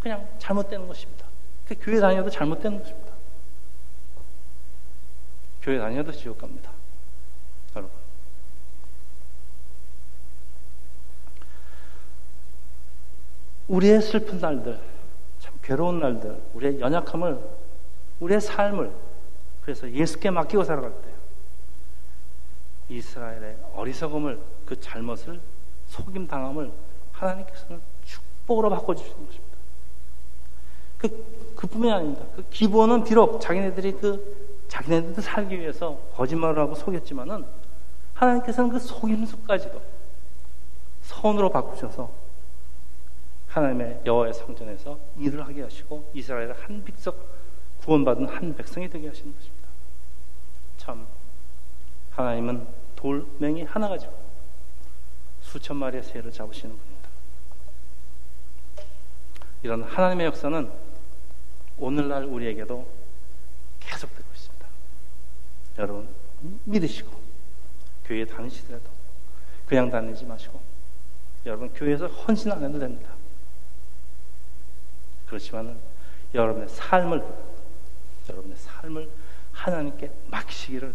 그냥 0.00 0.28
잘못되는 0.38 0.86
것입니다. 0.88 1.26
그 1.66 1.76
교회 1.80 2.00
다녀도 2.00 2.28
잘못되는 2.28 2.78
것입니다. 2.78 3.12
교회 5.62 5.78
다녀도 5.78 6.10
지옥 6.10 6.38
갑니다. 6.38 6.72
여러분. 7.76 7.94
우리의 13.68 14.02
슬픈 14.02 14.38
날들, 14.38 14.78
참 15.38 15.54
괴로운 15.62 16.00
날들, 16.00 16.42
우리의 16.54 16.80
연약함을, 16.80 17.38
우리의 18.20 18.40
삶을 18.40 19.13
그래서 19.64 19.90
예수께 19.90 20.30
맡기고 20.30 20.62
때 21.02 21.14
이스라엘의 22.90 23.56
어리석음을 23.74 24.40
그 24.66 24.78
잘못을 24.78 25.40
속임 25.86 26.26
당함을 26.26 26.70
하나님께서는 27.12 27.80
축복으로 28.04 28.68
바꿔주시는 28.70 29.26
것입니다. 29.26 29.54
그, 30.98 31.54
그뿐이 31.56 31.90
아닙니다. 31.90 32.24
그 32.36 32.44
기본은 32.50 33.04
비록 33.04 33.40
자기네들이 33.40 33.92
그, 33.92 34.64
자기네들도 34.68 35.22
살기 35.22 35.58
위해서 35.58 35.98
거짓말을 36.14 36.58
하고 36.58 36.74
속였지만은 36.74 37.44
하나님께서는 38.14 38.70
그 38.70 38.78
속임수까지도 38.78 39.80
선으로 41.02 41.50
바꾸셔서 41.50 42.10
하나님의 43.48 44.02
여호와의 44.04 44.34
성전에서 44.34 44.98
일을 45.18 45.46
하게 45.46 45.62
하시고 45.62 46.10
이스라엘의 46.12 46.54
한 46.54 46.82
빅석 46.84 47.16
구원받은 47.82 48.26
한 48.26 48.54
백성이 48.56 48.88
되게 48.88 49.08
하시는 49.08 49.32
것입니다. 49.32 49.53
참 50.84 51.06
하나님은 52.10 52.66
돌멩이 52.94 53.62
하나 53.62 53.88
가지고 53.88 54.12
수천 55.40 55.78
마리의 55.78 56.02
새를 56.02 56.30
잡으시는 56.30 56.76
분입니다. 56.76 57.08
이런 59.62 59.82
하나님의 59.82 60.26
역사는 60.26 60.70
오늘날 61.78 62.24
우리에게도 62.24 62.86
계속되고 63.80 64.28
있습니다. 64.34 64.66
여러분 65.78 66.14
믿으시고 66.64 67.10
교회 68.04 68.26
다니시더라도 68.26 68.90
그냥 69.66 69.90
다니지 69.90 70.26
마시고 70.26 70.60
여러분 71.46 71.72
교회에서 71.72 72.08
헌신 72.08 72.52
안 72.52 72.62
해도 72.62 72.78
됩니다. 72.78 73.10
그렇지만 75.26 75.80
여러분의 76.34 76.68
삶을 76.68 77.24
여러분의 78.28 78.56
삶을 78.58 79.23
하나님께 79.54 80.10
맡기시기를 80.30 80.94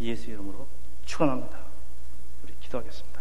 예수 0.00 0.30
이름으로 0.30 0.66
축원합니다. 1.04 1.58
우리 2.42 2.52
기도하겠습니다. 2.60 3.13